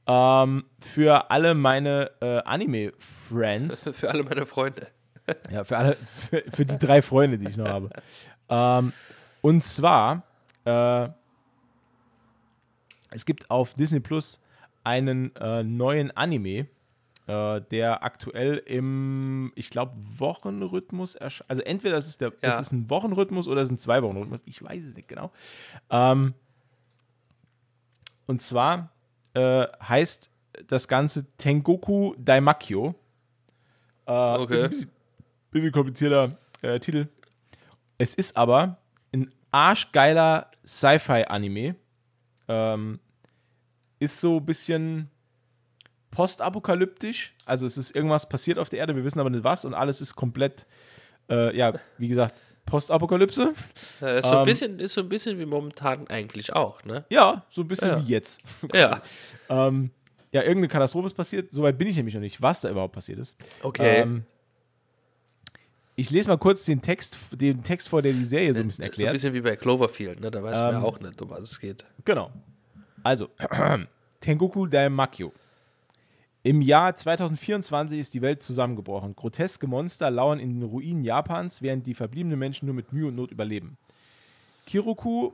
[0.08, 3.90] ähm, für alle meine äh, Anime-Friends.
[3.94, 4.88] Für alle meine Freunde.
[5.52, 7.90] Ja, für alle, für, für die drei Freunde, die ich noch habe.
[8.50, 8.92] Ähm,
[9.42, 10.24] und zwar,
[10.66, 11.08] äh,
[13.12, 14.42] es gibt auf Disney Plus
[14.84, 16.68] einen äh, neuen Anime,
[17.28, 21.50] äh, der aktuell im, ich glaube, Wochenrhythmus erscheint.
[21.50, 22.50] Also entweder es ist, der, Ja.
[22.50, 24.42] es ist ein Wochenrhythmus oder es ist ein Zwei-Wochen-Rhythmus.
[24.46, 25.32] Ich weiß es nicht genau.
[25.90, 26.34] Ähm,
[28.26, 28.92] und zwar
[29.34, 30.32] äh, heißt
[30.68, 32.96] das Ganze Tengoku Daimakyo.
[34.06, 34.56] Äh, Okay.
[34.56, 34.92] Ist ein bisschen,
[35.52, 37.08] bisschen komplizierter äh, Titel.
[37.98, 38.78] Es ist aber
[39.14, 41.76] ein arschgeiler Sci-Fi-Anime.
[42.48, 43.00] Ähm,
[44.00, 45.11] ist so ein bisschen
[46.12, 47.34] postapokalyptisch.
[47.46, 50.02] Also es ist irgendwas passiert auf der Erde, wir wissen aber nicht was und alles
[50.02, 50.66] ist komplett,
[51.30, 53.54] äh, ja, wie gesagt, Postapokalypse.
[54.02, 57.06] Ja, ist, so ein Ähm, bisschen, ist so ein bisschen wie momentan eigentlich auch, ne?
[57.10, 58.06] Ja, so ein bisschen Ja.
[58.06, 58.42] wie jetzt.
[58.74, 59.02] Ja.
[59.50, 59.90] ähm,
[60.32, 61.52] ja, irgendeine Katastrophe ist passiert.
[61.52, 63.38] Soweit bin ich nämlich noch nicht, was da überhaupt passiert ist.
[63.64, 64.02] Okay.
[64.02, 64.24] Ähm,
[65.98, 68.84] ich lese mal kurz den Text, den Text vor, der die Serie so ein bisschen
[68.84, 69.12] So ein erklärt.
[69.14, 70.32] bisschen wie bei Cloverfield, ne?
[70.32, 71.84] Da weiß man Ähm, ja auch nicht, um was es geht.
[72.06, 72.32] Genau.
[73.04, 73.28] Also,
[74.22, 75.34] Tengoku Daimakyo.
[76.44, 79.16] Im Jahr 2024 ist die Welt zusammengebrochen.
[79.16, 83.16] Groteske Monster lauern in den Ruinen Japans, während die verbliebenen Menschen nur mit Mühe und
[83.16, 83.78] Not überleben.
[84.66, 85.34] Kiroku,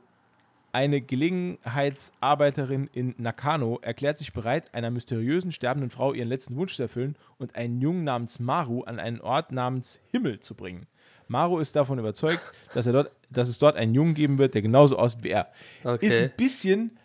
[0.74, 6.82] eine Gelegenheitsarbeiterin in Nakano, erklärt sich bereit, einer mysteriösen sterbenden Frau ihren letzten Wunsch zu
[6.84, 10.88] erfüllen und einen Jungen namens Maru an einen Ort namens Himmel zu bringen.
[11.30, 12.41] Maru ist davon überzeugt,
[12.74, 15.47] dass, er dort, dass es dort einen Jungen geben wird, der genauso aussieht wie er.
[15.86, 16.05] Okay.
[16.05, 16.97] Ist ein bisschen,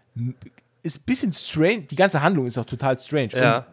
[0.83, 1.83] ist ein bisschen strange.
[1.83, 3.31] Die ganze Handlung ist auch total strange.
[3.35, 3.59] Ja.
[3.59, 3.65] Und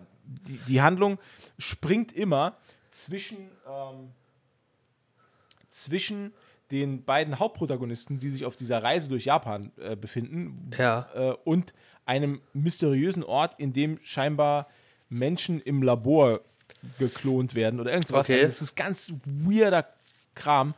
[0.48, 1.18] die, die Handlung
[1.58, 2.56] springt immer
[2.90, 4.12] zwischen, ähm,
[5.70, 6.34] zwischen
[6.72, 11.08] den beiden Hauptprotagonisten, die sich auf dieser Reise durch Japan äh, befinden, Ja.
[11.16, 11.74] äh, und
[12.06, 14.68] einem mysteriösen Ort, in dem scheinbar
[15.10, 16.42] Menschen im Labor
[17.00, 18.26] geklont werden oder irgendwas.
[18.26, 18.36] Okay.
[18.36, 19.88] Also es ist ganz weirder
[20.36, 20.76] Kram.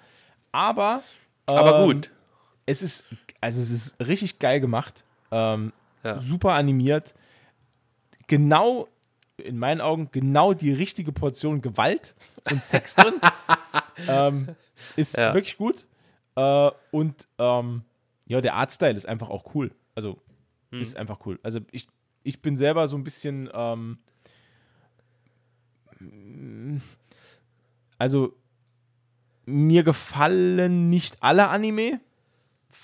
[0.54, 1.04] Aber
[1.46, 2.12] Aber ähm, gut.
[2.66, 3.06] es ist,
[3.42, 5.04] also es ist richtig geil gemacht.
[5.32, 5.74] Ähm,
[6.04, 6.18] Ja.
[6.18, 7.14] Super animiert.
[8.28, 8.88] Genau,
[9.42, 12.16] in meinen Augen, genau die richtige Portion Gewalt
[12.50, 13.14] und Sex drin.
[14.08, 14.56] ähm,
[14.96, 15.34] ist Ja.
[15.34, 15.86] wirklich gut.
[16.36, 17.84] Äh, und ähm,
[18.28, 19.72] ja, der Artstyle ist einfach auch cool.
[19.96, 20.18] Also
[20.72, 20.82] Hm.
[20.82, 21.38] ist einfach cool.
[21.44, 21.88] Also ich,
[22.24, 23.98] ich bin selber so ein bisschen, ähm,
[27.98, 28.34] also
[29.46, 32.00] mir gefallen nicht alle Anime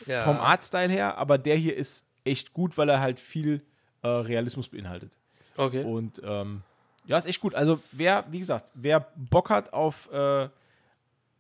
[0.05, 0.23] Ja.
[0.23, 3.61] vom Artstyle her, aber der hier ist echt gut, weil er halt viel
[4.03, 5.17] äh, Realismus beinhaltet.
[5.57, 5.83] Okay.
[5.83, 6.61] Und ähm,
[7.05, 7.55] ja, ist echt gut.
[7.55, 10.49] Also wer, wie gesagt, wer Bock hat auf äh,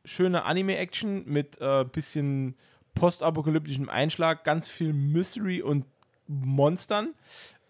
[0.05, 2.55] schöne Anime-Action mit äh, bisschen
[2.95, 5.85] postapokalyptischem Einschlag, ganz viel Mystery und
[6.27, 7.13] Monstern,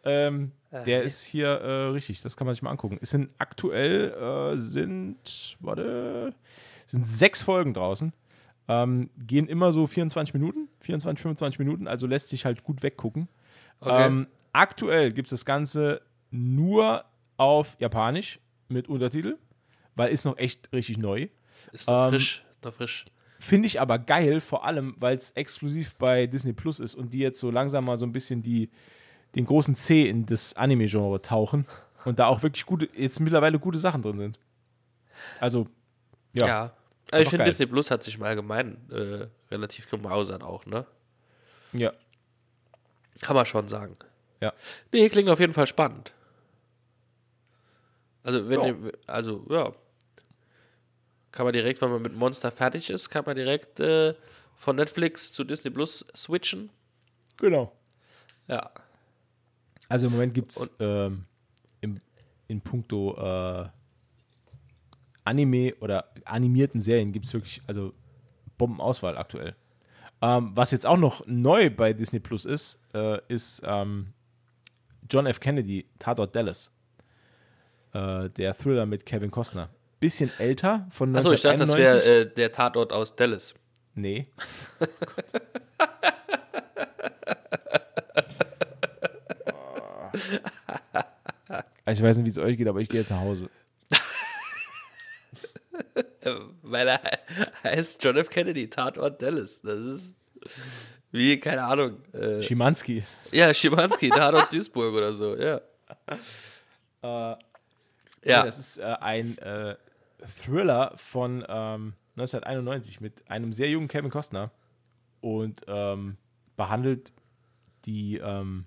[0.04, 2.22] ähm, der ist hier äh, richtig.
[2.22, 2.98] Das kann man sich mal angucken.
[3.02, 6.34] Es sind aktuell äh, sind, warte,
[6.86, 8.14] sind sechs Folgen draußen.
[8.70, 13.30] Ähm, gehen immer so 24 Minuten, 24, 25 Minuten, also lässt sich halt gut weggucken.
[13.80, 14.08] Okay.
[14.08, 17.06] Ähm, aktuell gibt es das Ganze nur
[17.38, 19.38] auf Japanisch mit Untertitel,
[19.96, 21.28] weil ist noch echt richtig neu.
[21.72, 22.44] ist noch ähm, frisch.
[22.64, 23.06] Noch frisch.
[23.40, 27.20] Finde ich aber geil, vor allem, weil es exklusiv bei Disney Plus ist und die
[27.20, 28.70] jetzt so langsam mal so ein bisschen die,
[29.36, 31.68] den großen C in das Anime-Genre tauchen
[32.06, 34.40] und da auch wirklich gute, jetzt mittlerweile gute Sachen drin sind.
[35.40, 35.68] Also,
[36.34, 36.48] ja.
[36.48, 36.74] Ja.
[37.12, 37.46] Also ich finde.
[37.46, 40.86] Disney Plus hat sich im Allgemeinen äh, relativ gemausert auch, ne?
[41.74, 41.94] Ja.
[43.22, 43.96] Kann man schon sagen.
[44.42, 44.54] Ja.
[44.92, 46.14] Nee, klingt auf jeden Fall spannend.
[48.24, 48.68] Also, wenn Ja.
[48.68, 49.74] ihr, also, ja.
[51.32, 54.16] Kann man direkt, wenn man mit Monster fertig ist, kann man direkt äh,
[54.56, 56.70] von Netflix zu Disney Plus switchen.
[57.38, 57.72] Genau.
[58.48, 58.72] Ja.
[59.90, 61.26] Also im Moment gibt es ähm,
[62.48, 63.70] in puncto äh,
[65.24, 67.94] Anime oder animierten Serien gibt es wirklich, also
[68.58, 69.56] Bombenauswahl aktuell.
[70.22, 74.14] Ähm, was jetzt auch noch neu bei Disney Plus ist, äh, ist ähm,
[75.10, 75.40] John F.
[75.40, 76.72] Kennedy, Tatort Dallas.
[77.94, 79.70] Äh, der Thriller mit Kevin Costner.
[80.00, 82.10] Bisschen älter, von Achso, ich dachte, das 1991.
[82.10, 83.56] wäre äh, der Tatort aus Dallas.
[83.96, 84.28] Nee.
[91.86, 93.50] Also ich weiß nicht, wie es euch geht, aber ich gehe jetzt nach Hause.
[96.62, 97.02] Weil er
[97.64, 98.30] heißt John F.
[98.30, 99.62] Kennedy, Tatort Dallas.
[99.62, 100.18] Das ist
[101.12, 101.98] wie, keine Ahnung.
[102.14, 103.04] Äh, Schimanski.
[103.32, 105.62] ja, Schimanski, Tatort Duisburg oder so, ja.
[107.04, 107.38] Ja.
[108.24, 109.76] Ja, Das ist äh, ein äh,
[110.28, 114.52] Thriller von ähm, 1991 mit einem sehr jungen Kevin Costner
[115.22, 116.18] und ähm,
[116.56, 117.14] behandelt
[117.86, 118.66] die ähm,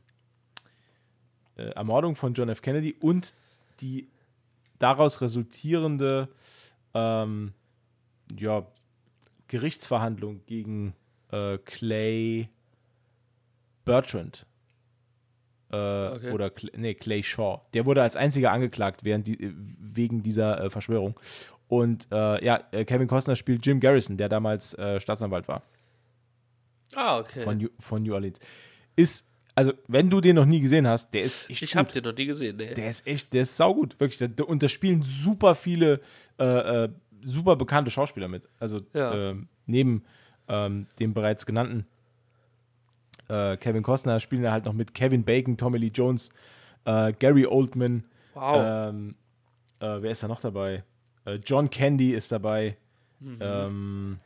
[1.56, 2.62] äh, Ermordung von John F.
[2.62, 3.34] Kennedy und
[3.80, 4.08] die
[4.78, 6.28] daraus resultierende
[6.94, 7.52] ähm,
[8.38, 8.66] ja,
[9.48, 10.94] Gerichtsverhandlung gegen
[11.32, 12.48] äh, Clay
[13.84, 14.46] Bertrand.
[15.72, 17.60] Äh, Oder Cl- nee, Clay Shaw.
[17.74, 21.18] Der wurde als einziger angeklagt während die, äh, wegen dieser äh, Verschwörung.
[21.68, 25.62] Und äh, ja, äh, Kevin Costner spielt Jim Garrison, der damals äh, Staatsanwalt war
[26.94, 27.40] ah, okay.
[27.40, 28.40] von, New, von New Orleans.
[28.96, 32.04] Ist, also, wenn du den noch nie gesehen hast, der ist echt ich habe den
[32.04, 32.74] noch nie gesehen, nee.
[32.74, 34.20] Der ist echt, der ist saugut, wirklich.
[34.40, 36.00] Und da spielen super viele,
[36.38, 36.88] äh, äh,
[37.22, 38.48] super bekannte Schauspieler mit.
[38.58, 39.30] Also Ja.
[39.30, 40.04] ähm, neben
[40.50, 41.86] ähm, dem bereits genannten
[43.28, 46.30] äh, Kevin Costner spielen da halt noch mit Kevin Bacon, Tommy Lee Jones,
[46.84, 48.04] äh, Gary Oldman.
[48.34, 48.62] Wow.
[48.90, 49.14] Ähm,
[49.80, 50.82] äh, wer ist da noch dabei?
[51.24, 52.76] Äh, John Candy ist dabei.
[53.20, 53.38] Mhm.
[53.40, 54.16] Ähm,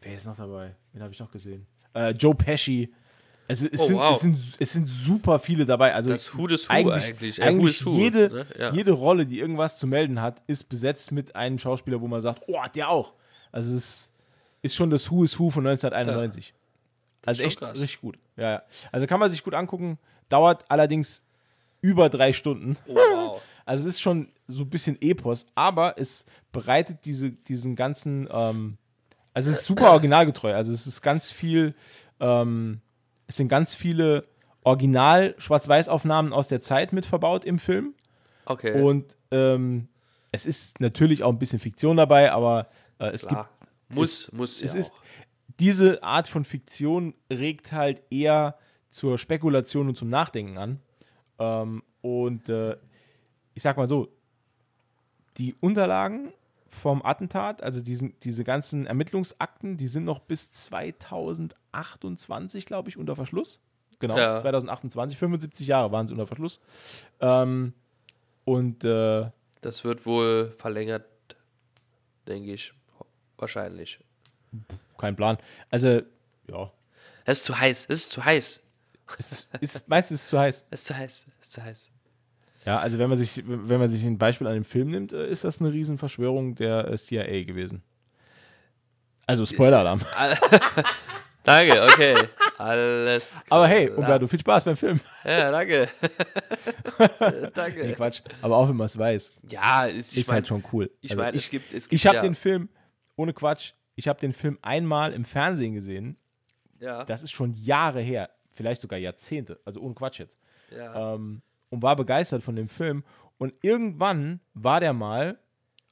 [0.00, 0.74] wer ist noch dabei?
[0.92, 1.66] Wen habe ich noch gesehen?
[1.94, 2.92] Äh, Joe Pesci.
[3.46, 4.14] Es, es, Oh, sind, wow.
[4.14, 5.92] es, sind, es sind super viele dabei.
[5.92, 7.38] Also Das Who des Who eigentlich, eigentlich.
[7.38, 8.46] Äh, eigentlich Who is Who, jede, ne?
[8.58, 8.72] Ja.
[8.72, 12.42] jede Rolle, die irgendwas zu melden hat, ist besetzt mit einem Schauspieler, wo man sagt,
[12.46, 13.12] oh, der auch.
[13.52, 14.12] Also es ist
[14.72, 16.54] schon das Who is Who von 1991.
[17.26, 17.80] Also schon echt krass.
[17.80, 18.18] richtig gut.
[18.36, 18.62] Ja, ja.
[18.92, 19.98] Also kann man sich gut angucken.
[20.28, 21.26] Dauert allerdings
[21.80, 22.76] über drei Stunden.
[22.86, 23.42] Oh, wow.
[23.66, 28.76] Also es ist schon so ein bisschen Epos, aber es bereitet diese, diesen ganzen, ähm,
[29.32, 30.54] also es ist super originalgetreu.
[30.54, 31.74] Also es ist ganz viel,
[32.20, 32.82] ähm,
[33.26, 34.26] es sind ganz viele
[34.64, 37.94] Original-Schwarz-Weiß-Aufnahmen aus der Zeit mit verbaut im Film.
[38.44, 38.82] Okay.
[38.82, 39.88] Und ähm,
[40.30, 43.48] es ist natürlich auch ein bisschen Fiktion dabei, aber äh, es Klar.
[43.88, 45.00] Muss, muss es ja ist auch.
[45.60, 48.56] diese Art von Fiktion regt halt eher
[48.90, 50.80] zur Spekulation und zum Nachdenken an.
[51.38, 52.76] Ähm, und äh,
[53.54, 54.08] ich sag mal so,
[55.36, 56.32] die Unterlagen
[56.68, 63.16] vom Attentat, also diesen, diese ganzen Ermittlungsakten, die sind noch bis 2028, glaube ich, unter
[63.16, 63.60] Verschluss.
[64.00, 64.36] Genau, Ja.
[64.36, 66.60] 2028, 75 Jahre waren sie unter Verschluss.
[67.20, 67.74] Ähm,
[68.44, 69.30] und äh,
[69.60, 71.04] Das wird wohl verlängert,
[72.26, 72.72] denke ich.
[73.44, 73.98] Wahrscheinlich.
[74.96, 75.36] kein Plan.
[75.70, 76.00] Also,
[76.48, 76.72] ja,
[77.26, 78.62] Es ist zu heiß, es ist zu heiß.
[79.18, 80.66] es ist, meinst du, es ist zu heiß?
[80.70, 81.90] Es ist zu heiß, es ist zu heiß.
[82.64, 85.28] Ja, also wenn man sich, wenn man sich ein Beispiel an dem Film nimmt, äh,
[85.28, 87.82] ist das eine Riesenverschwörung der äh, CIA gewesen.
[89.26, 90.00] Also Spoiler-Alarm.
[91.42, 92.16] Danke, okay.
[92.56, 93.58] Alles klar.
[93.58, 94.98] Aber hey, Umberto, viel Spaß beim Film.
[95.24, 95.88] Ja, danke.
[97.20, 97.92] Nee, danke.
[97.94, 98.22] Quatsch.
[98.40, 100.90] Aber auch wenn man es weiß, Ja, ist, ich ist mein, halt schon cool.
[101.02, 102.68] ich Also meine, es gibt, es gibt ich habe ja, den Film,
[103.16, 106.16] ohne Quatsch, ich habe den Film einmal im Fernsehen gesehen.
[106.80, 110.38] ja, Das ist schon Jahre her, vielleicht sogar Jahrzehnte, also ohne Quatsch jetzt.
[110.74, 111.14] ja.
[111.14, 113.02] ähm, und war begeistert von dem Film.
[113.38, 115.38] Und irgendwann war der mal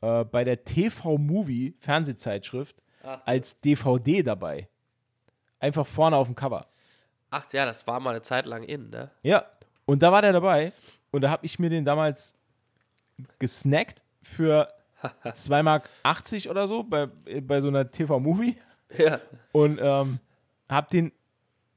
[0.00, 3.20] äh, bei der TV-Movie Fernsehzeitschrift Ah.
[3.24, 4.68] als DVD dabei.
[5.58, 6.68] Einfach vorne auf dem Cover.
[7.30, 9.10] Ach ja, das war mal eine Zeit lang in, ne?
[9.24, 9.44] Ja,
[9.86, 10.70] und da war der dabei.
[11.10, 12.36] Und da habe ich mir den damals
[13.40, 14.68] gesnackt für
[15.02, 15.88] 2,80 Mark
[16.48, 17.08] oder so bei,
[17.42, 18.56] bei so einer TV-Movie.
[18.98, 19.20] Ja.
[19.52, 20.18] Und ähm,
[20.68, 21.12] habe den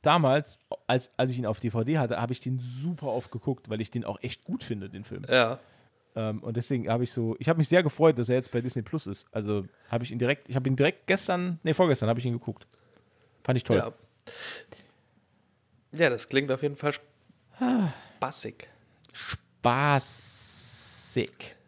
[0.02, 3.82] damals, als, als ich ihn auf DVD hatte, habe ich den super oft geguckt, weil
[3.82, 5.24] ich den auch echt gut finde, den Film.
[5.30, 5.60] Ja.
[6.16, 8.62] Ähm, und deswegen habe ich so, ich habe mich sehr gefreut, dass er jetzt bei
[8.62, 9.28] Disney Plus ist.
[9.32, 12.34] Also habe ich ihn direkt, ich habe ihn direkt gestern, nee, vorgestern habe ich ihn
[12.34, 12.68] geguckt.
[13.44, 13.78] Fand ich toll.
[13.78, 13.92] Ja.
[15.98, 16.94] Ja, das klingt auf jeden Fall
[18.20, 18.68] spaßig.
[19.14, 20.16] Spaßig.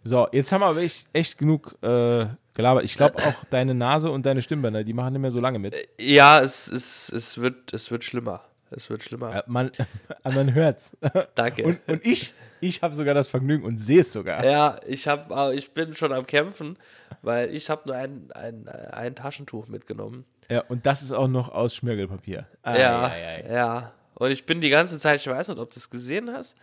[0.08, 2.86] So, jetzt haben wir aber echt, echt genug äh, gelabert.
[2.86, 5.76] Ich glaube auch deine Nase und deine Stimmbänder, die machen nicht mehr so lange mit.
[6.00, 8.42] Ja, es, es, es, wird, es wird schlimmer.
[8.72, 9.36] Es wird schlimmer.
[9.36, 9.70] Äh, man,
[10.24, 10.96] man hört's.
[11.36, 11.64] Danke.
[11.66, 14.46] Und, und ich, ich habe sogar das Vergnügen und sehe es sogar.
[14.46, 16.78] ja, ich, hab, äh, ich bin schon am Kämpfen,
[17.22, 20.24] weil ich habe nur ein, ein, ein Taschentuch mitgenommen.
[20.50, 22.48] Ja, und das ist auch noch aus Schmirgelpapier.
[22.64, 23.54] Ai, ja, ai, ai.
[23.54, 23.92] ja.
[24.14, 26.60] Und ich bin die ganze Zeit, ich weiß nicht, ob du es gesehen hast, äh,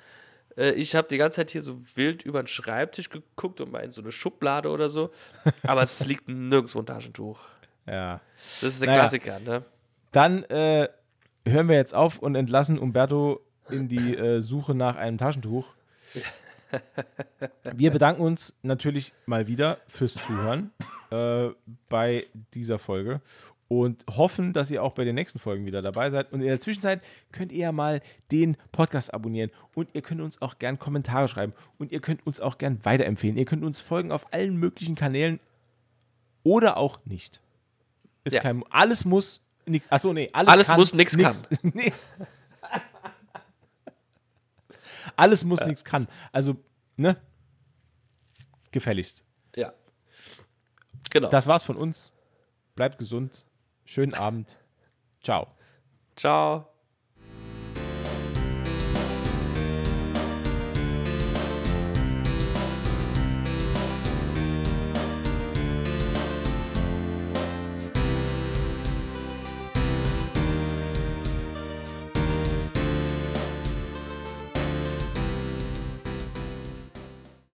[0.56, 3.92] ich habe die ganze Zeit hier so wild über den Schreibtisch geguckt und mal in
[3.92, 5.10] so eine Schublade oder so.
[5.62, 7.40] Aber es liegt nirgendwo ein Taschentuch.
[7.86, 8.20] ja.
[8.60, 9.00] Das ist der Naja.
[9.00, 9.64] Klassiker, ne?
[10.12, 10.88] Dann äh,
[11.46, 15.74] hören wir jetzt auf und entlassen Umberto in die äh, Suche nach einem Taschentuch.
[17.74, 20.72] Wir bedanken uns natürlich mal wieder fürs Zuhören
[21.10, 21.50] äh,
[21.88, 23.20] bei dieser Folge
[23.68, 26.32] und hoffen, dass ihr auch bei den nächsten Folgen wieder dabei seid.
[26.32, 28.00] Und in der Zwischenzeit könnt ihr ja mal
[28.30, 32.40] den Podcast abonnieren und ihr könnt uns auch gern Kommentare schreiben und ihr könnt uns
[32.40, 33.36] auch gern weiterempfehlen.
[33.36, 35.40] Ihr könnt uns folgen auf allen möglichen Kanälen
[36.42, 37.40] oder auch nicht.
[38.24, 38.40] Ist Ja.
[38.42, 41.16] kein, alles muss, nix, achso, nee, alles, Alles kann, muss, nix
[41.62, 41.92] nee.
[45.16, 46.08] alles muss, nichts kann.
[46.32, 46.56] Also,
[46.96, 47.16] ne?
[48.72, 49.24] Gefälligst.
[49.56, 49.72] Ja.
[51.10, 51.28] Genau.
[51.28, 52.12] Das war's von uns.
[52.74, 53.44] Bleibt gesund.
[53.84, 54.58] Schönen Abend.
[55.22, 55.46] Ciao.
[56.16, 56.73] Ciao.